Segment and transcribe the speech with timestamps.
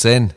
[0.00, 0.32] Zen.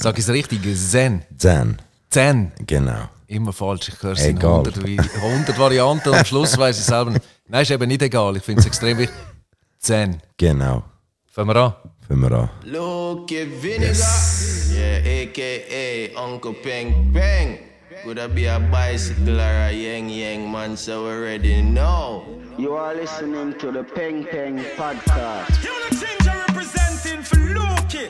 [0.00, 0.58] Sag ich es richtig?
[0.90, 1.22] Zen.
[1.36, 1.78] Zen.
[2.10, 2.50] Zen.
[2.66, 3.08] Genau.
[3.28, 3.88] Immer falsch.
[3.90, 4.64] Ich höre es in Egal.
[4.66, 7.24] 100, wie- 100 Varianten und am Schluss weiß ich selber nicht.
[7.46, 8.36] Nein, ist eben nicht egal.
[8.36, 9.14] Ich finde es extrem wichtig.
[9.78, 10.20] Zen.
[10.36, 10.82] Genau.
[11.30, 11.74] Fangen wir an.
[12.08, 12.50] Fangen wir an.
[12.64, 13.94] Look at Vinegar.
[14.74, 17.58] Yeah, aka Uncle Peng Peng.
[18.04, 22.24] Could I be a bicycle or a yang yang man, so we already know.
[22.58, 25.50] You are listening to the Peng Peng podcast.
[25.62, 28.08] Unit Ginger representing for Loki,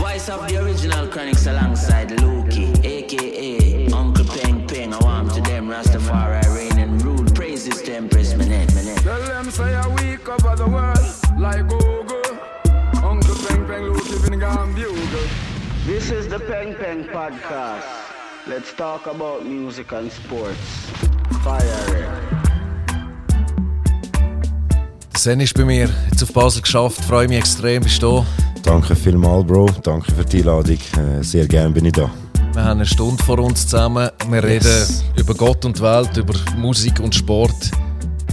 [0.00, 4.94] Voice of the original Chronics alongside Lukey, aka Uncle Peng Peng.
[4.94, 7.24] I want to them Rastafari reign and rule.
[7.34, 9.02] Praises to Empress Minette, Minette.
[9.02, 11.04] Tell them say a week over the world
[11.38, 12.32] like Google.
[13.04, 15.28] Uncle Peng Peng, Luke, Vinegar and Bugle.
[15.84, 17.84] This is the Peng Peng podcast.
[18.46, 20.88] Let's talk about music and sports.
[21.44, 21.60] Fire
[21.94, 22.08] it.
[25.14, 27.04] Zen ist bei mir jetzt auf Basel geschafft.
[27.04, 28.49] Freue mich extrem, bist du da.
[28.70, 29.66] Danke vielmals, Bro.
[29.82, 30.78] Danke für die Einladung.
[30.96, 32.08] Äh, Sehr gerne bin ich da.
[32.52, 34.08] Wir haben eine Stunde vor uns zusammen.
[34.28, 35.02] Wir Yes.
[35.02, 37.72] reden über Gott und Welt, über Musik und Sport.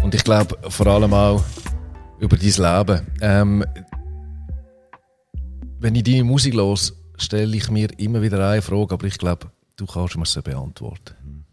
[0.04, 1.44] Und ich glaube vor allem auch
[2.20, 3.08] über dein Leben.
[3.20, 3.66] Ähm,
[5.80, 9.48] wenn ich deine Musik los, stelle ich mir immer wieder eine Frage, aber ich glaube,
[9.76, 11.46] du kannst mir sie beantworten.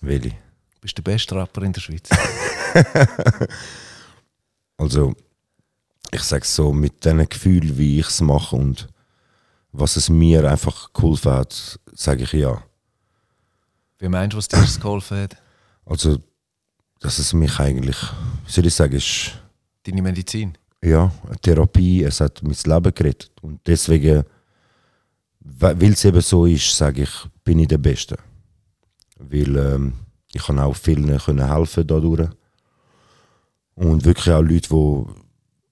[0.00, 0.30] Willi.
[0.30, 2.08] Du bist der beste Rapper in der Schweiz.
[4.78, 5.14] Also,
[6.14, 8.88] ich sage so, mit diesen Gefühlen, wie ich es mache und
[9.72, 12.62] was es mir einfach geholfen hat, sage ich ja.
[13.98, 15.36] Wie meinst du, was dir das geholfen hat?
[15.86, 16.18] Also,
[17.00, 17.96] dass es mich eigentlich,
[18.46, 19.32] wie soll ich sagen, ist
[19.84, 20.56] Deine Medizin?
[20.84, 23.32] ja, eine Therapie, es hat mein Leben gerettet.
[23.40, 24.24] Und deswegen,
[25.40, 28.16] we- weil es eben so ist, sage ich, bin ich der Beste.
[29.18, 29.92] Weil ähm,
[30.32, 32.28] ich kann auch vielen können helfen dadurch.
[33.74, 35.21] Und wirklich auch Leute, die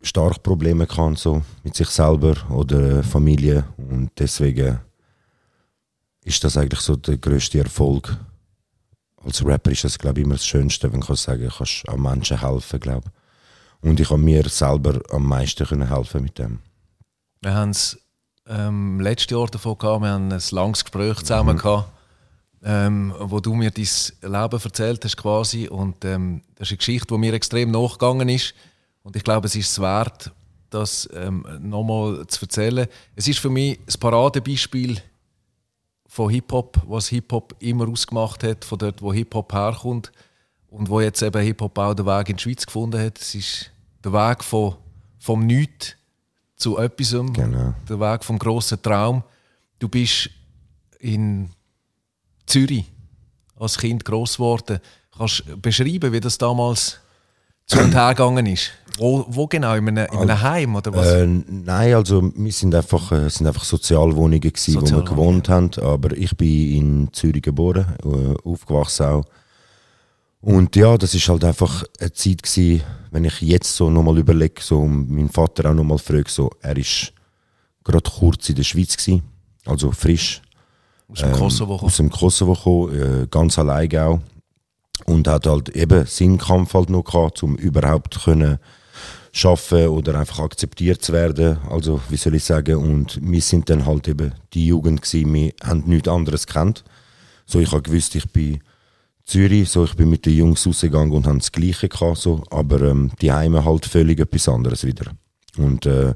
[0.02, 3.64] stark Probleme haben, so mit sich selber oder Familie.
[3.76, 4.80] Und deswegen
[6.24, 8.16] ist das eigentlich so der größte Erfolg.
[9.22, 12.40] Als Rapper ist das, glaube ich, immer das Schönste, wenn kannst sagen kannst auch Menschen
[12.40, 13.88] helfen, glaube ich.
[13.88, 16.60] Und ich habe mir selber am meisten können helfen mit dem.
[17.40, 17.98] Wir haben es
[18.46, 21.90] ähm, letztes Jahr davon gehabt, wir haben ein langes Gespräch zusammen gehabt,
[22.62, 23.86] ähm, wo du mir dein
[24.22, 28.54] Leben erzählt hast quasi und ähm, das ist eine Geschichte, die mir extrem nachgegangen ist
[29.02, 30.32] und ich glaube, es ist es wert,
[30.70, 32.86] das ähm, nochmal zu erzählen.
[33.16, 35.00] Es ist für mich ein Paradebeispiel
[36.06, 40.12] von Hip-Hop, was Hip-Hop immer ausgemacht hat, von dort, wo Hip-Hop herkommt
[40.68, 43.18] und wo jetzt eben Hip-Hop auch den Weg in die Schweiz gefunden hat.
[43.20, 43.70] Es ist
[44.04, 44.76] der Weg von,
[45.18, 45.96] vom Nichts
[46.56, 47.74] zu etwas, Genau.
[47.88, 49.22] der Weg vom grossen Traum.
[49.78, 50.30] Du bist
[50.98, 51.50] in
[52.46, 52.84] Zürich
[53.56, 54.78] als Kind groß geworden.
[55.16, 57.00] Kannst du beschreiben, wie das damals
[57.70, 58.70] zu und her gegangen ist?
[58.98, 59.74] Wo, wo genau?
[59.74, 61.06] In einem, in einem Heim oder was?
[61.06, 65.70] Äh, nein, also wir sind einfach, äh, sind einfach Sozialwohnungen gewesen, wo wir gewohnt haben.
[65.80, 69.24] Aber ich bin in Zürich geboren, äh, aufgewachsen auch.
[70.42, 74.60] Und ja, das ist halt einfach eine Zeit gewesen, wenn ich jetzt so nochmal überlege,
[74.60, 77.12] so und meinen Vater auch nochmal frage, so, er ist
[77.84, 79.22] gerade kurz in der Schweiz gewesen,
[79.66, 80.40] also frisch.
[81.08, 84.20] Aus dem Kosovo ähm, aus dem Kosovo gekommen, äh, ganz alleine auch.
[85.06, 88.58] Und hat halt eben seinen Kampf halt noch gehabt, um überhaupt können
[89.32, 91.58] schaffen oder einfach akzeptiert zu werden.
[91.68, 95.52] Also, wie soll ich sagen, und wir sind dann halt eben die Jugend gewesen, wir
[95.62, 96.84] haben nichts anderes gekannt.
[97.46, 98.60] So, ich habe gewusst, ich bin
[99.24, 102.82] Zürich, so, ich bin mit den Jungs rausgegangen und haben das Gleiche gehabt, so, aber
[102.82, 105.12] ähm, die Heime halt völlig etwas anderes wieder.
[105.56, 106.14] Und äh,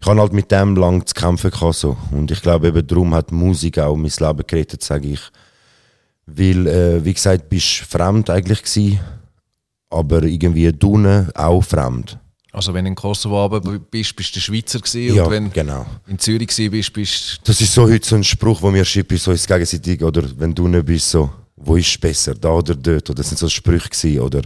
[0.00, 1.96] ich habe halt mit dem lang zu kämpfen gehabt, so.
[2.12, 5.20] Und ich glaube eben darum hat Musik auch mein Leben gerettet, sage ich.
[6.30, 9.00] Weil, äh, wie gesagt, bist fremd eigentlich gsi,
[9.90, 12.18] aber irgendwie dunne auch fremd.
[12.52, 13.48] Also wenn du in Kosovo
[13.90, 15.86] bist, bist du Schweizer gewesen Ja, und wenn genau.
[16.04, 18.84] du in Zürich gewesen bist, bist Das ist so heute so ein Spruch, wo mir
[18.84, 22.50] schreibt, so ins Gegenseitige, oder wenn du nicht bist, so, wo ist es besser, da
[22.50, 24.42] oder dort, oder das sind so Sprüche gewesen, oder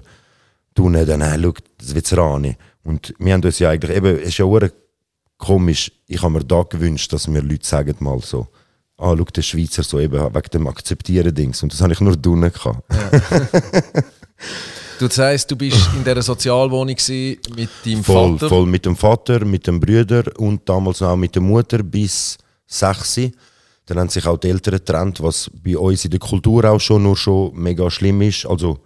[0.75, 2.57] du nicht, dann, hey, schau, das wird's Rani.
[2.85, 4.47] Und wir haben uns ja eigentlich, eben, es ist ja
[5.39, 8.49] komisch, ich habe mir da gewünscht, dass mir Leute sagen mal so,
[9.03, 12.17] ah, schau, der Schweizer so eben, wegen dem Akzeptieren Dings, und das habe ich nur
[12.17, 12.83] dunne gehabt.
[14.99, 16.95] Du sagst, du bist in dieser Sozialwohnung
[17.57, 18.49] mit deinem Voll, Vater.
[18.49, 23.19] voll mit dem Vater, mit dem Brüder und damals auch mit der Mutter bis sechs.
[23.87, 27.03] Dann haben sich auch die Eltern getrennt, was bei uns in der Kultur auch schon
[27.03, 28.47] nur schon mega schlimm ist.
[28.47, 28.79] Also,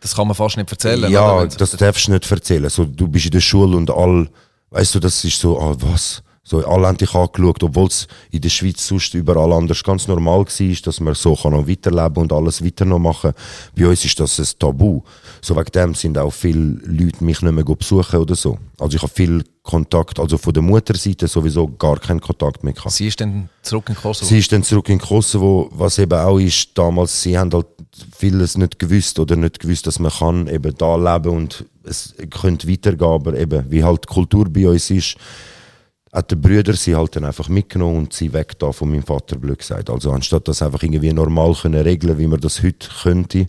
[0.00, 1.10] Das kann man fast nicht erzählen.
[1.10, 2.70] ja, das darfst du nicht erzählen.
[2.70, 4.30] So, du bist in der Schule und all,
[4.70, 6.22] weißt du, das ist so, ah, was?
[6.42, 11.00] So, dich angeschaut, obwohl es in der Schweiz sonst überall anders ganz normal war, dass
[11.00, 13.32] man so kann noch weiterleben und alles weiter noch machen
[13.76, 15.02] Bei uns ist das ein Tabu.
[15.42, 18.58] So wegen dem sind auch viele Leute mich nicht mehr besuchen oder so.
[18.78, 22.92] Also ich habe viel Kontakt, also von der Mutterseite sowieso gar keinen Kontakt mehr gehabt.
[22.92, 24.26] Sie ist dann zurück in Kosovo.
[24.26, 27.66] Sie ist dann zurück in Kosovo, was eben auch ist, damals, sie haben halt
[28.16, 32.68] vieles nicht gewusst oder nicht gewusst, dass man kann eben da leben und es könnte
[32.68, 35.16] weitergehen, aber eben, wie halt die Kultur bei uns ist,
[36.12, 39.36] hat der Brüder sie halt dann einfach mitgenommen und sie weg da von meinem Vater,
[39.36, 39.90] blöd gesagt.
[39.90, 43.48] Also anstatt das einfach irgendwie normal können regeln, wie man das heute könnte,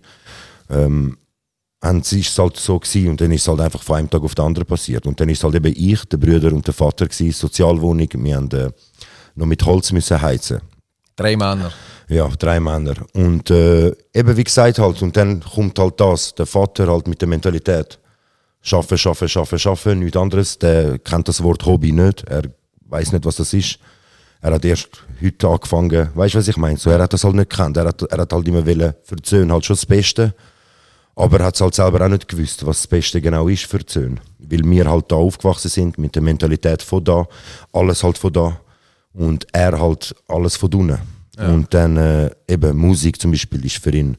[0.70, 1.18] ähm,
[1.84, 4.10] haben sie ist es halt so gewesen und dann ist es halt einfach von einem
[4.10, 5.08] Tag auf den anderen passiert.
[5.08, 8.36] Und dann ist es halt eben ich, der Brüder und der Vater gewesen, Sozialwohnung, wir
[8.36, 8.70] haben äh,
[9.34, 10.62] noch mit Holz müssen heizen.
[11.16, 11.72] Drei Männer.
[12.08, 12.94] Ja, drei Männer.
[13.14, 17.22] Und äh, eben wie gesagt halt, und dann kommt halt das, der Vater halt mit
[17.22, 17.98] der Mentalität.
[18.62, 20.60] Schaffen, schaffen, schaffen, schaffen, nichts anderes.
[20.60, 22.24] Der kennt das Wort Hobby nicht.
[22.28, 22.44] Er
[22.88, 23.80] weiß nicht, was das ist.
[24.42, 24.90] Er hat erst
[25.22, 26.78] heute angefangen, weißt du, was ich meine?
[26.78, 27.78] So, er hat das halt nicht gekannt.
[27.78, 30.34] Er hat, er hat halt immer wollen, für die Söhne halt schon das Beste.
[31.16, 33.80] Aber er hat es halt selber auch nicht gewusst, was das Beste genau ist für
[33.80, 34.18] die Söhne.
[34.40, 37.28] Weil wir halt da aufgewachsen sind, mit der Mentalität von da,
[37.74, 38.60] alles halt von da.
[39.14, 40.98] Und er halt alles von unten.
[41.38, 44.18] Und dann äh, eben Musik zum Beispiel ist für ihn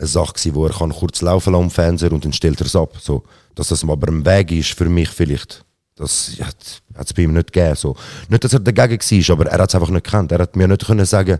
[0.00, 2.66] eine Sache gewesen, wo er kann kurz laufen lassen am Fernseher und dann stellt er
[2.66, 2.96] es ab.
[3.00, 3.22] So,
[3.54, 5.64] dass das aber ein Weg ist für mich vielleicht.
[5.94, 7.76] Das ja, hat es bei ihm nicht gegeben.
[7.76, 7.94] So.
[8.30, 10.32] Nicht, dass er dagegen war, aber er hat es einfach nicht gekannt.
[10.32, 11.38] Er hat mir nicht können sagen,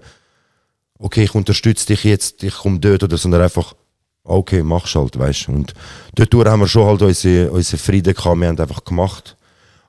[0.99, 3.75] okay, ich unterstütze dich jetzt, ich komme dort oder so, sondern einfach,
[4.23, 5.53] okay, mach's halt, weißt du.
[5.53, 5.75] Und
[6.15, 9.37] dort haben wir schon halt unsere, unsere Frieden gehabt, wir haben einfach gemacht.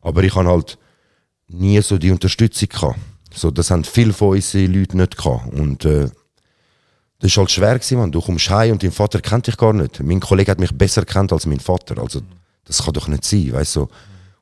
[0.02, 0.78] Aber ich habe halt
[1.48, 3.00] nie so die Unterstützung gehabt.
[3.34, 5.54] So, das haben viele von unseren Leuten nicht gehabt.
[5.54, 6.10] Und äh,
[7.22, 8.12] das war halt schwer, gewesen, man.
[8.12, 10.02] du kommst heim und dein Vater kennt dich gar nicht.
[10.02, 12.02] Mein Kollege hat mich besser kennt als mein Vater.
[12.02, 12.22] Also
[12.66, 13.88] das kann doch nicht sein, weißt du.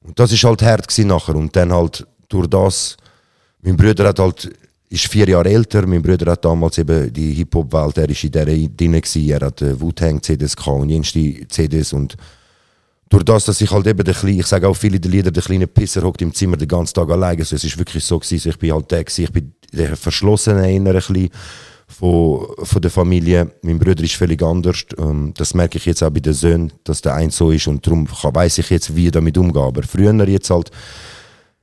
[0.01, 1.35] Und das ist halt hart nachher.
[1.35, 2.95] Und dann halt durch das,
[3.61, 4.49] mein Bruder hat halt,
[4.87, 8.45] ist vier Jahre älter, mein Bruder hat damals eben die Hip-Hop-Welt, er ist in der
[8.45, 12.15] drin gewesen, er hat äh, Wu-Tang-CDs gehabt und jenste CDs und
[13.09, 15.43] durch das, dass ich halt eben der kleine, ich sage auch viele der Lieder, der
[15.43, 17.39] kleine Pisser hockt im Zimmer den ganzen Tag alleine.
[17.39, 20.71] Also es ist wirklich so gewesen, ich bin halt der gewesen, ich bin der verschlossene
[20.71, 21.29] inner ein bisschen
[21.89, 23.51] von, von der Familie.
[23.63, 24.85] Mein Bruder ist völlig anders.
[24.97, 27.85] Ähm, das merke ich jetzt auch bei den Söhnen, dass der ein so ist und
[27.85, 29.63] darum weiß ich jetzt, wie ich damit umgehe.
[29.63, 30.71] Aber früher jetzt halt,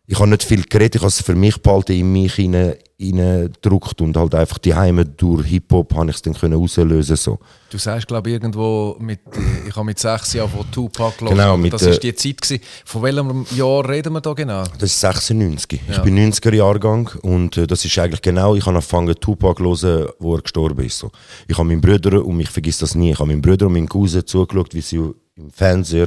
[0.08, 4.00] ich habe nicht viel geredet, ich habe es für mich behalten, in mich hinein, hineingedruckt
[4.00, 7.41] und halt einfach die Heime durch Hip-Hop habe ich es dann können auslösen so.
[7.70, 11.37] Du sagst, glaube ich, irgendwo, mit, äh, ich habe mit sechs Jahren von Tupac gehört.
[11.37, 12.41] Genau, mit, das war äh, die Zeit.
[12.41, 12.62] Gewesen.
[12.85, 14.62] Von welchem Jahr reden wir da genau?
[14.79, 15.81] Das ist 96.
[15.88, 15.97] Ja.
[15.97, 19.87] Ich bin 90er Jahrgang und äh, das ist eigentlich genau, ich habe angefangen Tupac zu
[19.87, 20.99] hören, wo er gestorben ist.
[20.99, 21.11] So.
[21.49, 23.88] Ich habe meinen Bruder, und ich vergesse das nie, ich habe meinen Bruder und meinen
[23.88, 26.06] Cousin zugeschaut, wie sie im Fernseher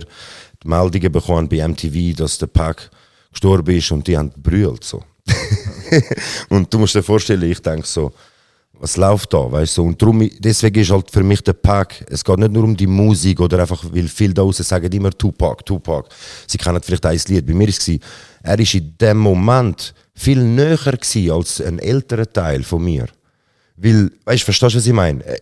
[0.63, 2.89] die Meldungen bekommen bei MTV, dass der Pac
[3.31, 5.03] gestorben ist und die haben brüllt so.
[6.49, 8.11] und du musst dir vorstellen, ich denke so,
[8.79, 9.83] was läuft da, weißt du?
[9.83, 12.87] Und darum, deswegen ist halt für mich der Pack, es geht nicht nur um die
[12.87, 16.07] Musik oder einfach, weil viele da draußen sagen immer Tupac, Tupac.
[16.47, 17.45] Sie kennen vielleicht ein Lied.
[17.45, 17.89] Bei mir war es,
[18.41, 20.79] er ist in dem Moment viel näher
[21.31, 23.07] als ein älterer Teil von mir.
[23.75, 25.25] Weil, weißt du, verstehst du, was ich meine?
[25.25, 25.39] Äh,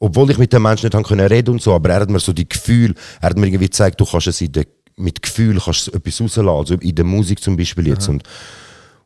[0.00, 2.48] Obwohl ich mit dem Menschen nicht reden und so, aber er hat mir so die
[2.48, 4.64] Gefühl, er hat mir irgendwie gezeigt, du kannst es in der,
[5.00, 8.08] mit Gefühl kannst du etwas rauslassen, also in der Musik zum Beispiel jetzt.
[8.08, 8.22] Und,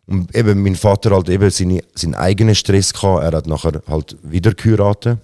[0.06, 3.22] und eben mein Vater halt eben seine, seinen eigenen Stress gehabt.
[3.22, 5.18] Er hat nachher halt wieder geheiratet.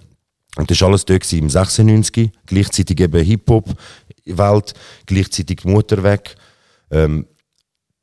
[0.57, 2.31] Und das war alles dort gewesen, im 96.
[2.45, 4.73] Gleichzeitig eben Hip-Hop-Welt,
[5.05, 6.35] gleichzeitig die Mutter weg.
[6.89, 7.25] Ähm,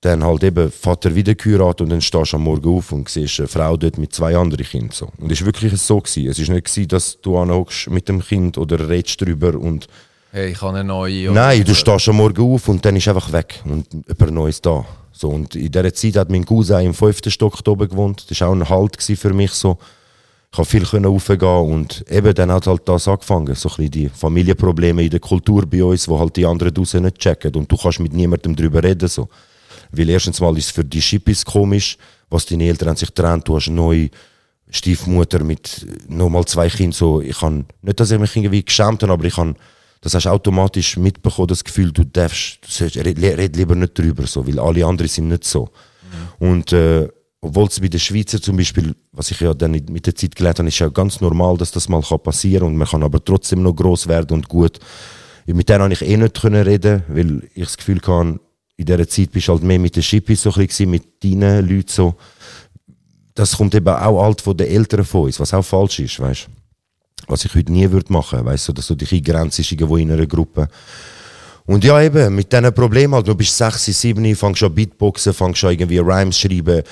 [0.01, 3.41] dann halt eben Vater wieder geheiratet und dann stehst du am Morgen auf und siehst
[3.41, 4.91] eine Frau dort mit zwei anderen Kindern.
[4.93, 5.11] So.
[5.19, 5.99] Und es war wirklich so.
[5.99, 6.29] Gewesen.
[6.31, 9.89] Es war nicht, gewesen, dass du anhockst mit dem Kind oder redest drüber und
[10.31, 11.31] Hey, ich habe eine neue.
[11.31, 14.85] Nein, du stehst am Morgen auf und dann ist einfach weg und jemand Neues da.
[15.11, 18.31] So, und in dieser Zeit hat mein Cousin im fünften Stock oben gewohnt.
[18.31, 19.53] Das war auch ein Halt für mich.
[19.53, 19.79] So.
[20.51, 23.55] Ich konnte viel raufgehen und eben dann hat halt das angefangen.
[23.55, 27.19] So ein die Familienprobleme in der Kultur bei uns, wo halt die anderen draußen nicht
[27.19, 27.55] checken.
[27.55, 29.09] Und du kannst mit niemandem darüber reden.
[29.09, 29.31] So.
[29.93, 31.97] Weil erstens mal ist es für die Schippis komisch,
[32.29, 33.49] was deine Eltern sich getrennt.
[33.49, 34.11] Du hast eine neue
[34.69, 36.93] Stiefmutter mit nochmal zwei Kindern.
[36.93, 39.55] So, ich kann, nicht, dass ich mich irgendwie geschämt habe, aber ich habe
[40.01, 43.99] das hast du automatisch mitbekommen, das Gefühl, du darfst, du sollst, red, red lieber nicht
[43.99, 45.69] drüber, so, weil alle anderen sind nicht so.
[46.39, 47.09] Und äh,
[47.41, 50.59] obwohl es bei den Schweizer zum Beispiel, was ich ja dann mit der Zeit gelernt
[50.59, 53.63] habe, ist ja ganz normal, dass das mal kann passieren und man kann aber trotzdem
[53.63, 54.79] noch groß werden und gut.
[55.47, 58.41] Mit denen konnte ich eh nicht können reden, weil ich das Gefühl hatte,
[58.77, 61.69] in dieser Zeit bist du halt mehr mit den Schippis so ein bisschen, mit deinen
[61.69, 62.15] Leuten so.
[63.35, 66.47] Das kommt eben auch alt von den Eltern von uns, was auch falsch ist, weißt
[66.47, 66.58] du
[67.29, 70.27] was ich heute nie würde machen, weißt du, dass du dich eingrenzt irgendwo in einer
[70.27, 70.69] Gruppe.
[71.67, 75.63] Und ja, eben, mit diesen Problemen halt, du bist 6, 7, fängst an Beatboxen, fängst
[75.65, 76.83] an irgendwie Rhymes schreiben.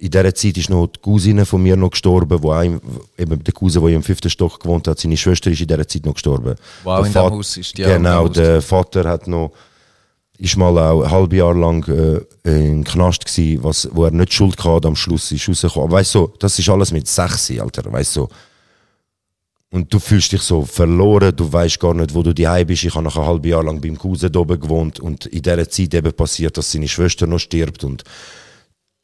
[0.00, 2.78] In dieser Zeit ist noch die Cousine von mir noch gestorben, wo ein,
[3.16, 6.04] eben der Cousin, der im fünften Stock gewohnt hat, seine Schwester ist in dieser Zeit
[6.06, 6.54] noch gestorben.
[6.84, 9.50] Wow, Der in dem Vat- Haus ist die Genau, der Vater hat noch,
[10.36, 14.32] ist mal auch ein halbes Jahr lang äh, im Knast gewesen, was, wo er nicht
[14.32, 15.90] Schuld hatte, am Schluss ist rausgekommen.
[15.90, 18.28] Weißt du, das ist alles mit 6, Alter, weißt du.
[19.70, 22.84] Und du fühlst dich so verloren, du weißt gar nicht, wo du daheim bist.
[22.84, 25.68] Ich habe nach einem halben Jahr lang beim Cousin da oben gewohnt und in dieser
[25.68, 28.02] Zeit eben passiert, dass seine Schwester noch stirbt und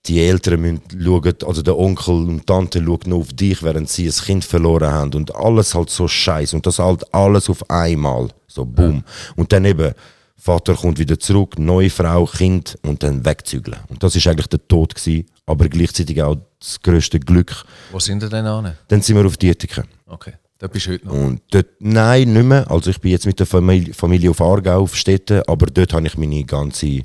[0.07, 4.07] die Eltern müssen schauen, also der Onkel und Tante schauen nur auf dich, während sie
[4.07, 8.29] ein Kind verloren haben und alles halt so scheiße und das halt alles auf einmal,
[8.47, 9.03] so boom.
[9.37, 9.95] Und dann eben,
[10.37, 13.79] Vater kommt wieder zurück, neue Frau, Kind und dann wegzügeln.
[13.89, 17.65] Und das ist eigentlich der Tod gewesen, aber gleichzeitig auch das größte Glück.
[17.91, 18.77] Wo sind ihr denn an?
[18.89, 19.85] Dann sind wir auf Dietiken.
[20.07, 21.15] Okay, da bist du heute noch.
[21.15, 22.71] Und dort, nein, nicht mehr.
[22.71, 26.07] Also ich bin jetzt mit der Familie, Familie auf Aargau auf Städte, aber dort habe
[26.07, 27.03] ich meine ganze,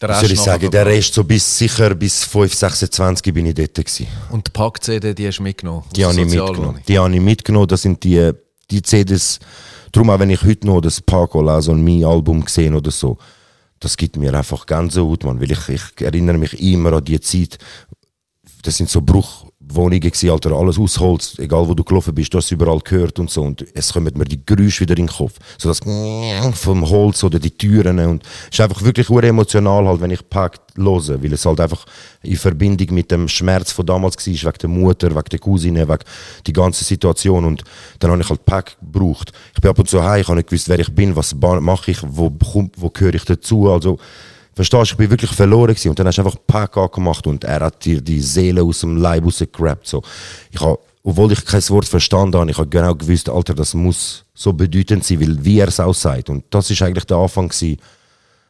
[0.00, 0.86] Der wie soll ich sagen, der.
[0.86, 4.08] Rest so bis sicher bis 5, 26 bin ich dort gewesen.
[4.30, 5.84] Und die Pack-CD, die hast du mitgenommen?
[5.94, 6.80] Die habe ich mitgenommen.
[6.86, 7.68] Die habe ich mitgenommen.
[7.68, 8.32] Das sind die,
[8.70, 9.38] die CDs.
[9.92, 13.18] Darum auch wenn ich heute noch das Paco lese und mein Album gesehen oder so,
[13.80, 15.40] das gibt mir einfach Gänsehaut, man.
[15.40, 17.58] Weil ich, ich erinnere mich immer an die Zeit.
[18.62, 19.00] Das sind so
[19.70, 21.38] Bruchwohnungen gewesen, Alter, alles aus Holz.
[21.38, 23.42] Egal wo du gelaufen bist, du hast überall gehört und so.
[23.42, 25.34] Und es kommen mir die Geräusche wieder in den Kopf.
[25.58, 27.98] So das vom Holz oder die Türen.
[28.00, 31.22] Und es ist einfach wirklich ur emotional halt, wenn ich Pack höre.
[31.22, 31.86] Weil es halt einfach
[32.22, 36.04] in Verbindung mit dem Schmerz von damals war, wegen der Mutter, wegen der Cousine, wegen
[36.46, 37.44] die ganze Situation.
[37.44, 37.62] Und
[38.00, 39.32] dann habe ich halt Pack gebraucht.
[39.54, 41.90] Ich bin ab und zu heim, ich habe nicht gewusst, wer ich bin, was mache
[41.90, 42.32] ich, wo,
[42.76, 43.70] wo gehöre ich dazu.
[43.70, 43.98] Also,
[44.54, 45.90] verstehst du, ich bin wirklich verloren gewesen.
[45.90, 48.96] Und dann hast du einfach Pack angemacht und er hat dir die Seele aus dem
[48.96, 49.86] Leib rausgerappt.
[49.86, 50.02] So.
[50.50, 54.24] Ich habe, obwohl ich kein Wort verstanden habe, ich habe genau gewusst, Alter, das muss
[54.34, 56.30] so bedeutend sein, weil wie er es auch sagt.
[56.30, 57.50] Und das ist eigentlich der Anfang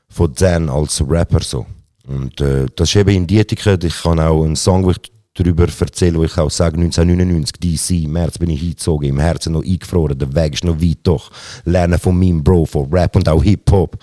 [0.08, 1.66] von Dan als Rapper so.
[2.06, 3.78] Und äh, das ist eben in Dietiken.
[3.82, 4.92] Ich kann auch einen Song,
[5.34, 9.52] darüber erzähle, wo ich auch sage, 1999, DC, im März bin ich eingezogen, im Herzen
[9.52, 11.30] noch eingefroren, der Weg ist noch weit doch.
[11.64, 13.96] Lernen von meinem Bro, von Rap und auch Hip-Hop.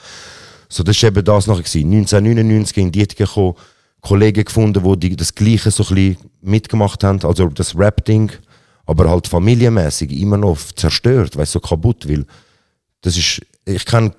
[0.69, 1.63] So, das war eben das nachher.
[1.63, 1.91] gewesen.
[1.91, 3.55] 1999 in Dietiken gekommen,
[4.01, 8.31] Kollegen gefunden, die die das Gleiche so ein mitgemacht haben, also das Rap-Ding,
[8.85, 12.25] aber halt familienmäßig immer noch zerstört, weißt so kaputt, weil
[13.01, 14.13] das ist, ich kenne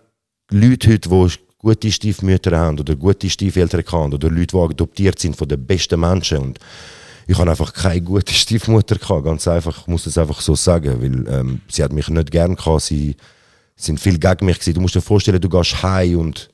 [0.51, 5.37] Leute heute, die gute Stiefmütter haben oder gute Stiefeltern haben oder Leute, die adoptiert sind
[5.37, 6.59] von den besten Menschen und
[7.27, 11.01] ich habe einfach keine gute Stiefmutter gehabt, ganz einfach, ich muss es einfach so sagen,
[11.01, 13.17] weil ähm, sie hat mich nicht gern gehabt, sie
[13.79, 14.75] sind viel gegen mich gewesen.
[14.75, 16.51] Du musst dir vorstellen, du gehst heim und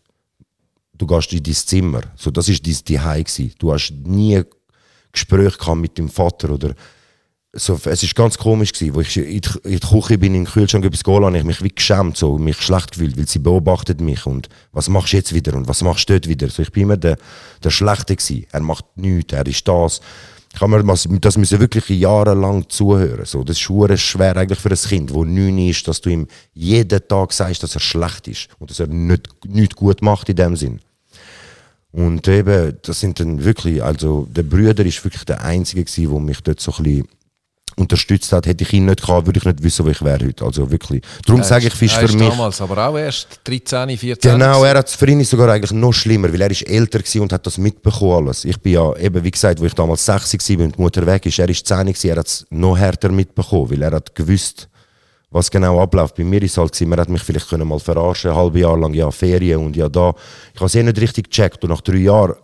[0.93, 3.51] du gehst in dein Zimmer, so das ist dein Zuhause.
[3.59, 4.43] Du hast nie
[5.11, 6.75] Gespräche gehabt mit dem Vater oder
[7.57, 10.85] so, es ist ganz komisch gewesen, wo ich in die Küche bin, in den Kühlschrank
[10.85, 14.27] etwas geholt habe ich mich wie geschämt, so, mich schlecht gefühlt, weil sie beobachtet mich
[14.27, 16.49] und was machst du jetzt wieder und was machst du dort wieder?
[16.49, 17.17] So, ich bin immer der,
[17.63, 18.47] der Schlechte gewesen.
[18.51, 20.01] Er macht nichts, er ist das.
[20.61, 23.25] Habe mir das- das müssen wirklich jahrelang zuhören.
[23.25, 23.59] So, das
[23.95, 27.63] ist schwer eigentlich für ein Kind, wo neun ist, dass du ihm jeden Tag sagst,
[27.63, 30.81] dass er schlecht ist und dass er nicht, nichts gut macht in dem Sinn.
[31.93, 36.41] Und eben, das sind dann wirklich, also der Brüder ist wirklich der Einzige der mich
[36.41, 37.09] dort so ein bisschen
[37.77, 38.47] unterstützt hat.
[38.47, 40.45] Hätte ich ihn nicht gehabt, würde ich nicht wissen, wo ich wäre heute.
[40.45, 41.03] Also wirklich.
[41.27, 42.29] Darum Er sage ich, Fisch er für mich.
[42.29, 44.33] damals aber auch erst 13, 14.
[44.33, 47.23] Genau, er hat für ihn ist sogar eigentlich noch schlimmer, weil er ist älter gewesen
[47.23, 48.45] und hat das mitbekommen alles.
[48.45, 51.27] Ich bin ja eben, wie gesagt, wo ich damals 60 war und die Mutter weg
[51.27, 54.69] ist, er ist 10 gewesen, er hat es noch härter mitbekommen, weil er hat gewusst,
[55.31, 56.15] was genau abläuft.
[56.15, 58.61] Bei mir ist es halt gewesen, man hat mich vielleicht können mal verarschen, ein halbes
[58.63, 60.15] Jahr lang, ja, Ferien und ja da.
[60.55, 62.35] Ich habe es eh nicht richtig gecheckt und nach drei Jahren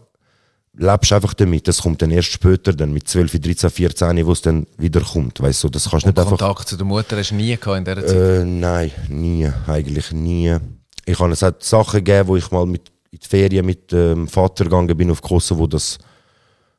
[0.81, 1.69] lebst einfach damit.
[1.69, 5.41] Das kommt dann erst später, dann mit 12, 13, 14, wo es dann wieder kommt.
[5.41, 6.39] Weißt du, das kannst du nicht einfach...
[6.39, 8.17] Kontakt zu der Mutter hast du nie gehabt in dieser Zeit.
[8.17, 10.57] Äh, nein, nie, eigentlich nie.
[11.05, 14.29] Ich habe es hat Sachen gegeben, wo ich mal mit in die Ferien mit dem
[14.29, 15.99] Vater gegangen bin auf Kosovo, dass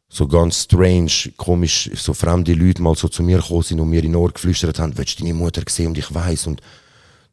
[0.07, 4.03] so ganz strange, komisch, so fremde Leute mal so zu mir gekommen sind und mir
[4.03, 6.61] in den Ohr geflüstert haben, willst du deine Mutter sehen und ich weiß und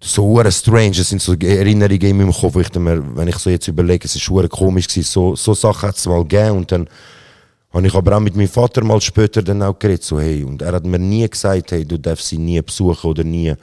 [0.01, 3.51] so strange, das sind so Erinnerungen in meinem Kopf, wo ich mir, wenn ich so
[3.51, 6.89] jetzt überlege, es ist komisch gewesen, so, so Sachen hat es mal gegeben und dann
[7.73, 10.63] habe ich aber auch mit meinem Vater mal später dann auch geredet, so hey, und
[10.63, 13.55] er hat mir nie gesagt, hey, du darfst sie nie besuchen oder nie.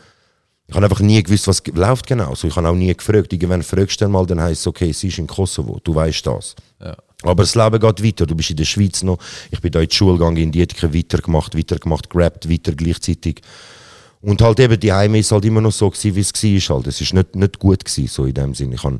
[0.67, 2.33] Ich habe einfach nie gewusst, was läuft genau.
[2.33, 3.31] So, ich habe auch nie gefragt.
[3.31, 6.25] Irgendwann fragst du dann mal, dann heisst es, okay, sie ist in Kosovo, du weißt
[6.25, 6.55] das.
[6.81, 6.95] Ja.
[7.21, 8.25] Aber das Leben geht weiter.
[8.25, 9.19] Du bist in der Schweiz noch.
[9.51, 13.41] Ich bin da in die Schule gegangen, in Dietiken weitergemacht, weitergemacht, gerappt, weiter gleichzeitig.
[14.25, 16.75] Und halt eben, die Heime ist halt immer noch so gewesen, wie es war.
[16.77, 16.87] Halt.
[16.87, 18.71] Es ist nicht, nicht gut gewesen, so in dem Sinn.
[18.71, 18.99] Ich habe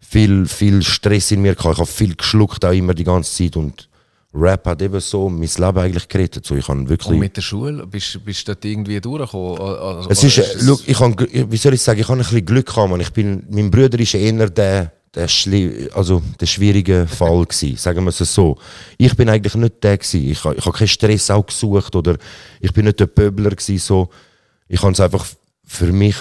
[0.00, 1.74] viel, viel Stress in mir gehabt.
[1.74, 3.56] Ich habe viel geschluckt, auch immer die ganze Zeit.
[3.56, 3.88] Und
[4.34, 6.44] Rap hat eben so mein Leben eigentlich gerettet.
[6.44, 7.08] So, ich habe wirklich...
[7.12, 9.58] Und mit der Schule, bist bist du dort irgendwie durchgekommen?
[9.60, 11.18] Also, Es ist, äh, es- look, ich hab,
[11.50, 13.00] wie soll ich sagen, ich habe ein bisschen Glück gehabt, man.
[13.00, 18.04] Ich bin, mein Bruder ist eher der, der, schli- also der schwierige Fall gewesen, sagen
[18.04, 18.58] wir es so.
[18.98, 20.24] Ich bin eigentlich nicht der gewesen.
[20.30, 22.16] Ich, ich habe keinen Stress auch gesucht oder
[22.60, 24.08] ich bin nicht der Pöbler gewesen, so.
[24.72, 25.26] Ich habe es einfach
[25.66, 26.16] für mich,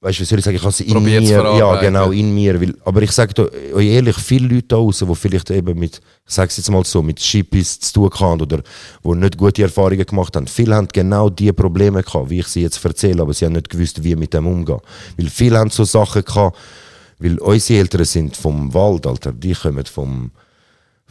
[0.00, 2.12] weißt du, wie soll ich sagen, ich habe es in Probiert zu mir, ja genau,
[2.12, 2.60] in mir.
[2.60, 6.32] Weil, aber ich sage euch ehrlich, viele Leute da draußen, die vielleicht eben mit, ich
[6.32, 8.62] sage es jetzt mal so, mit Chippies zu tun haben oder
[9.04, 12.62] die nicht gute Erfahrungen gemacht haben, viele haben genau die Probleme gehabt, wie ich sie
[12.62, 14.78] jetzt erzähle, aber sie haben nicht gewusst, wie mit dem umgehen.
[15.16, 16.56] Weil viele haben so Sachen gehabt,
[17.18, 20.30] weil unsere Eltern sind vom Wald, Alter, die kommen vom,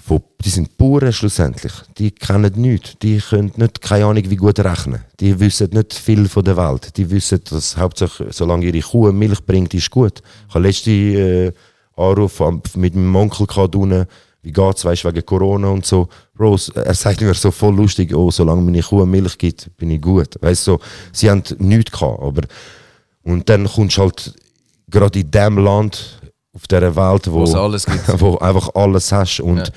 [0.05, 1.73] von, die sind Bauern schlussendlich.
[1.97, 2.95] Die kennen nichts.
[3.01, 5.03] Die können nicht, keine Ahnung, wie gut rechnen.
[5.19, 6.95] Die wissen nicht viel von der Welt.
[6.95, 10.21] Die wissen, dass hauptsächlich, solange ihre Kuh Milch bringt, ist gut.
[10.47, 11.51] Ich habe letzte äh,
[11.97, 12.39] Anruf
[12.75, 14.05] mit meinem Onkel unten,
[14.43, 16.07] wie geht's, weißt du, wegen Corona und so.
[16.35, 20.01] Bro, er sagt mir so voll lustig, oh, solange meine Kuh Milch gibt, bin ich
[20.01, 20.37] gut.
[20.39, 20.79] Weißt so,
[21.13, 22.43] sie haben nichts gehabt, aber
[23.23, 24.35] und dann kommst du halt
[24.87, 26.21] gerade in dem Land
[26.55, 27.85] auf dieser Welt, wo, Wo es alles
[28.19, 29.71] wo einfach alles hast und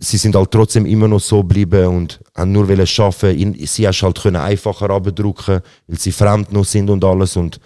[0.00, 3.66] sie sind halt trotzdem immer noch so geblieben und haben nur wollen arbeiten.
[3.66, 7.60] Sie hast halt können einfacher abdrucken, weil sie fremd noch sind und alles und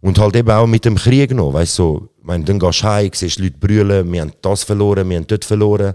[0.00, 2.82] und halt eben auch mit dem Krieg noch, weißt du, so, ich meine, dann gehst
[2.82, 5.94] du heim, siehst Leute brüllen, wir haben das verloren, wir haben dort verloren.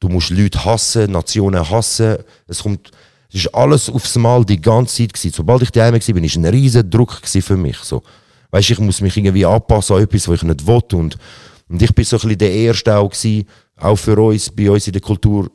[0.00, 2.18] Du musst Leute hassen, Nationen hassen.
[2.46, 2.90] Es kommt,
[3.30, 5.32] es ist alles aufs Mal die ganze Zeit gewesen.
[5.34, 7.78] Sobald ich daheim war, war es ein riesen Druck für mich.
[7.78, 8.02] So.
[8.50, 10.82] Weißt, ich muss mich irgendwie anpassen an etwas, was ich nicht will.
[10.94, 11.16] Und,
[11.68, 14.86] und ich bin so ein bisschen der Erste auch gewesen, auch für uns, bei uns
[14.86, 15.50] in der Kultur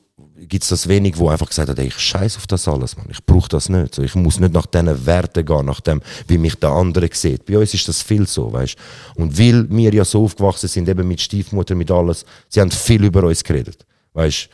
[0.47, 3.07] gibt es das wenig, wo einfach gesagt hat, ey, ich scheiß auf das alles, Mann.
[3.09, 3.95] Ich brauche das nicht.
[3.95, 7.45] So, ich muss nicht nach diesen Werten gehen, nach dem, wie mich der andere sieht.
[7.45, 8.75] Bei uns ist das viel so, weißt
[9.15, 13.03] Und weil wir ja so aufgewachsen sind, eben mit Stiefmutter, mit alles, sie haben viel
[13.05, 13.85] über uns geredet.
[14.13, 14.49] Weißt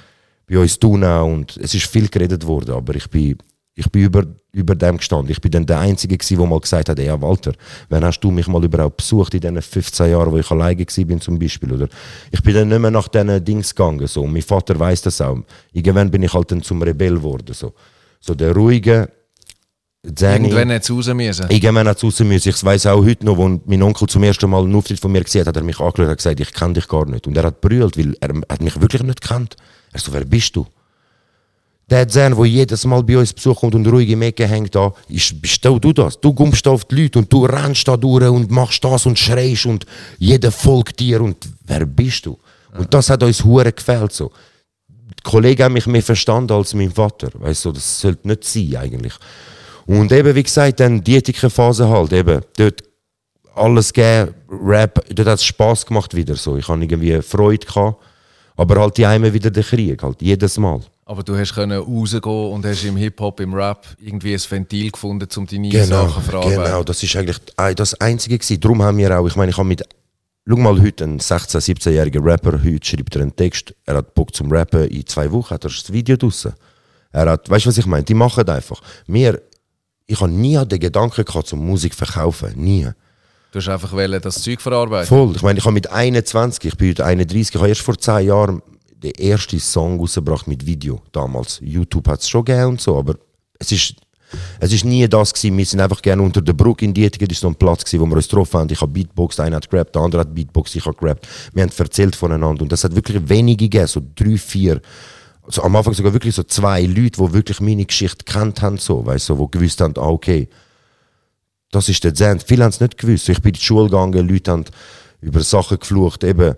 [0.50, 3.38] bei uns Tuna und es ist viel geredet worden, aber ich bin,
[3.76, 5.32] ich bin über, über dem gestanden.
[5.32, 7.54] Ich bin dann der Einzige gewesen, der mal gesagt hat, ja Walter,
[7.90, 11.22] wann hast du mich mal überhaupt besucht in diesen 15 Jahren, wo ich alleine bin
[11.22, 11.88] zum Beispiel, oder?
[12.32, 14.24] Ich bin dann nicht mehr nach diesen Dings gegangen, so.
[14.24, 15.38] Und mein Vater weiß das auch.
[15.72, 17.74] Irgendwann bin ich halt dann zum Rebell geworden, so.
[18.20, 19.10] So der ruhige,
[20.16, 21.50] Zähne- Irgendwann hat es raus müssen.
[21.50, 22.50] Irgendwann hat es raus müssen.
[22.50, 25.24] Ich weiß auch heute noch, wo mein Onkel zum ersten Mal einen Auftritt von mir
[25.24, 27.28] gesehen hat, hat er mich angeschaut und gesagt, ich kenne dich gar nicht.
[27.28, 29.58] Und er hat brüllt, weil er hat mich wirklich nicht gekannt.
[29.92, 30.66] Er so, wer bist du?
[31.90, 34.94] Der Zahn, der jedes Mal bei uns Besuch kommt und ruhig im Ecke hängt, da,
[35.08, 36.20] ist, bist du, das.
[36.20, 39.66] Du da auf die Leute und du rennst da durch und machst das und schreist
[39.66, 39.86] und
[40.20, 42.38] jeder folgt dir und wer bist du?
[42.78, 44.32] Und das hat uns hure gefällt so.
[44.88, 47.30] Die Kollegen haben mich mehr verstanden als mein Vater.
[47.34, 49.14] Weißt du, das sollte nicht sein eigentlich.
[49.86, 52.84] Und eben, wie gesagt, dann die Phase halt, eben, dort
[53.56, 56.58] alles gegeben, Rap, dort hat es Spass gemacht wieder so.
[56.58, 58.02] Ich hatte irgendwie Freude gehabt,
[58.56, 60.82] aber halt die einmal wieder der Krieg, halt, jedes Mal.
[61.10, 65.28] Aber du hast können rausgehen und hast im Hip-Hop, im Rap irgendwie ein Ventil gefunden,
[65.38, 66.64] um deine Genau, Sachen zu verarbeiten.
[66.66, 67.40] genau, das ist eigentlich
[67.76, 68.60] das Einzige gewesen.
[68.60, 69.82] Darum haben wir auch, ich meine, ich habe mit,
[70.48, 74.36] schau mal heute, ein 16-, 17-jähriger Rapper, heute schreibt er einen Text, er hat Bock
[74.36, 76.54] zum Rappen, in zwei Wochen hat er das Video draussen.
[77.12, 78.04] Er hat, weißt du, was ich meine?
[78.04, 78.80] Die machen einfach.
[79.08, 79.42] Wir,
[80.06, 82.88] ich habe nie den Gedanken gehabt, zum Musik verkaufen, nie.
[83.52, 85.08] Du hast einfach wollen, das Zeug verarbeiten.
[85.08, 85.36] Voll.
[85.36, 88.22] Ich meine, ich habe mit 21, ich bin heute 31, ich habe erst vor zwei
[88.22, 88.62] Jahren
[89.04, 91.60] den ersten Song rausgebracht mit Video damals.
[91.62, 93.16] YouTube hat es schon gegeben und so, aber
[93.58, 93.96] es ist,
[94.60, 95.58] es ist nie das gewesen.
[95.58, 98.02] Wir sind einfach gerne unter der Brücke in Dietigen, das ist so ein Platz gewesen,
[98.02, 98.70] wo wir uns getroffen haben.
[98.72, 101.28] Ich habe Beatbox, einer hat gerappt, der andere hat Beatbox, ich habe gerappt.
[101.54, 104.82] Wir haben erzählt voneinander und das hat wirklich wenige gegeben, so drei, vier,
[105.44, 109.06] also am Anfang sogar wirklich so zwei Leute, die wirklich meine Geschichte kennt haben, so,
[109.06, 110.48] weißt du, so, die gewusst haben, ah, okay,
[111.72, 112.40] das ist der Zen.
[112.40, 113.30] Viele haben es nicht gewusst.
[113.30, 114.66] Ich bin in die Schule gegangen, Leute haben
[115.22, 116.24] über Sachen geflucht.
[116.24, 116.56] Eben,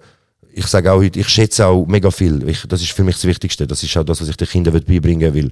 [0.54, 2.48] ich sage auch heute, ich schätze auch mega viel.
[2.48, 3.68] Ich, das ist für mich das Wichtigste.
[3.68, 5.52] Das ist auch das, was ich den Kindern beibringen will.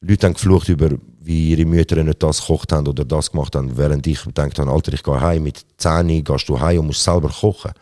[0.00, 3.76] Leute haben geflucht über, wie ihre Mütter nicht das gekocht haben oder das gemacht haben,
[3.76, 7.04] während ich denkt habe, Alter, ich gehe heim mit 10, gehst du heim und musst
[7.04, 7.72] selber kochen.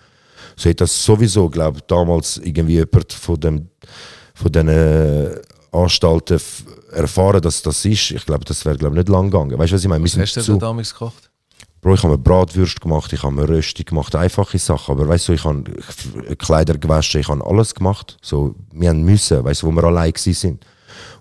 [0.56, 3.68] So hat das sowieso, glaube ich, damals irgendwie jemand von dem
[4.34, 5.40] von diesen äh,
[5.72, 6.40] Anstalten
[6.92, 8.12] erfahren, dass das ist.
[8.12, 9.58] Ich glaube, das wäre glaube ich, nicht lang gegangen.
[9.58, 10.04] Weißt du, was ich meine?
[10.04, 11.27] Was hast du denn damals gekocht?
[11.80, 14.92] Bro, ich habe mir Bratwürste gemacht, ich habe mir Rösti gemacht, einfache Sachen.
[14.92, 15.64] Aber weißt du, ich habe
[16.36, 18.16] Kleider gewaschen, ich habe alles gemacht.
[18.20, 20.64] So, wir haben müssen, weißt du, wo wir allein sind.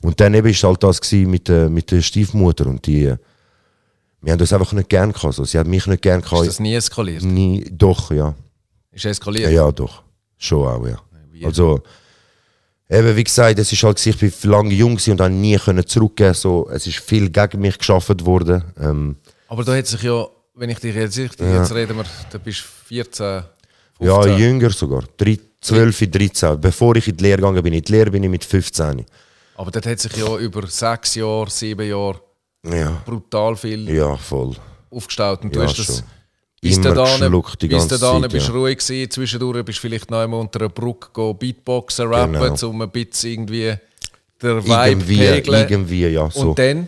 [0.02, 3.14] Und dann eben ist halt das mit der, mit der Stiefmutter und die,
[4.22, 5.36] wir haben das einfach nicht gern gehabt.
[5.36, 5.44] So.
[5.44, 6.48] Sie hat mich nicht gern Ist gehabt.
[6.48, 7.24] das nie eskaliert?
[7.24, 8.34] Nie, doch, ja.
[8.92, 9.52] Ist eskaliert?
[9.52, 10.04] ja, doch.
[10.38, 11.00] Schon auch, ja.
[11.32, 11.46] Wie?
[11.46, 11.82] Also,
[12.90, 16.34] eben wie gesagt, es ist halt, ich bin lange jung und habe nie zurückgehen.
[16.34, 18.64] So, es ist viel gegen mich geschaffen worden.
[18.80, 19.18] Ähm,
[19.48, 20.26] Aber da hat sich ja,
[20.58, 23.44] wenn ich dich jetzt richtig, jetzt reden wir, du bist 14,
[24.00, 24.38] Ja, 15.
[24.40, 25.04] jünger sogar.
[25.18, 26.60] Drei- 12, 13.
[26.62, 27.74] Bevor ich in die Lehre gegangen bin.
[27.74, 29.04] In die Lehre bin ich mit 15.
[29.56, 32.22] Aber das hat sich ja über sechs Jahre, sieben Jahre
[32.64, 34.56] Ja, brutal viel ja voll.
[34.92, 35.42] aufgestaut.
[35.44, 35.96] Und du Ja, hast das schon.
[36.62, 38.54] bis Immer dahin, bis ganze dahin Zeit, bist ja.
[38.54, 39.10] ruhig gewesen.
[39.12, 42.70] Zwischendurch bist du vielleicht noch einmal unter einer Brücke go Beatboxen, rappen, Genau.
[42.70, 43.76] um ein bisschen irgendwie
[44.42, 45.68] der Vibe Irgendwie, pegeln.
[45.70, 46.30] irgendwie, ja.
[46.30, 46.50] So.
[46.52, 46.88] Und dann,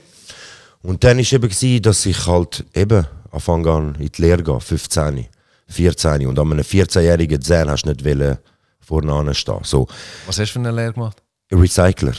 [0.84, 4.60] Und dann war eben, gewesen, dass ich halt eben anfangen an in die Lehre gehen,
[4.60, 5.26] 15,
[5.68, 6.28] 14.
[6.28, 8.38] Und an einem 14-jährigen Zehn hast du nicht wollen
[8.80, 9.60] vorne stehen.
[9.64, 9.88] So,
[10.26, 11.22] was hast du für eine Lehre gemacht?
[11.52, 12.14] Recycler.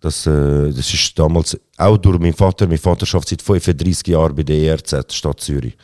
[0.00, 2.66] Das, äh, das ist damals auch durch meinen Vater.
[2.66, 5.76] Mein Vater arbeitet seit 35 Jahren bei der ERZ Stadt Zürich.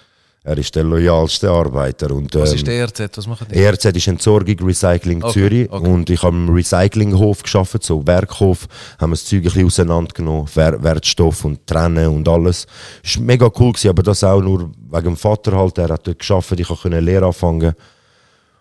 [0.48, 2.10] Er ist der loyalste Arbeiter.
[2.10, 3.18] Und, Was ähm, ist der ERZ?
[3.18, 3.56] Was machen die?
[3.58, 5.70] ERZ ist Entsorgung, Recycling Okay, Zürich.
[5.70, 5.86] okay.
[5.86, 8.66] Und ich habe im Recyclinghof geschafft, so Werkhof.
[8.98, 12.66] Haben wir das Zeug ein bisschen auseinandergenommen, Wer Wertstoff und Trennen und alles.
[13.04, 15.76] Ist mega cool gewesen, aber das auch nur wegen dem Vater halt.
[15.76, 17.74] Er hat dort geschafft, ich konnte Lehre anfangen.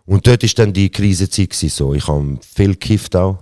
[0.05, 1.49] Und dort war dann die Krisenzeit.
[1.51, 1.93] gewesen, So.
[1.93, 3.37] Ich habe viel gekifft auch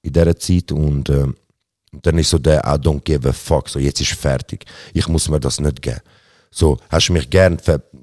[0.00, 0.72] in dieser Zeit.
[0.72, 1.36] Und ähm,
[1.92, 3.68] dann ist so der I don't give a fuck.
[3.68, 4.64] So, jetzt ist fertig.
[4.94, 6.00] Ich muss mir das nicht geben.
[6.50, 7.58] So, hast du mich gern?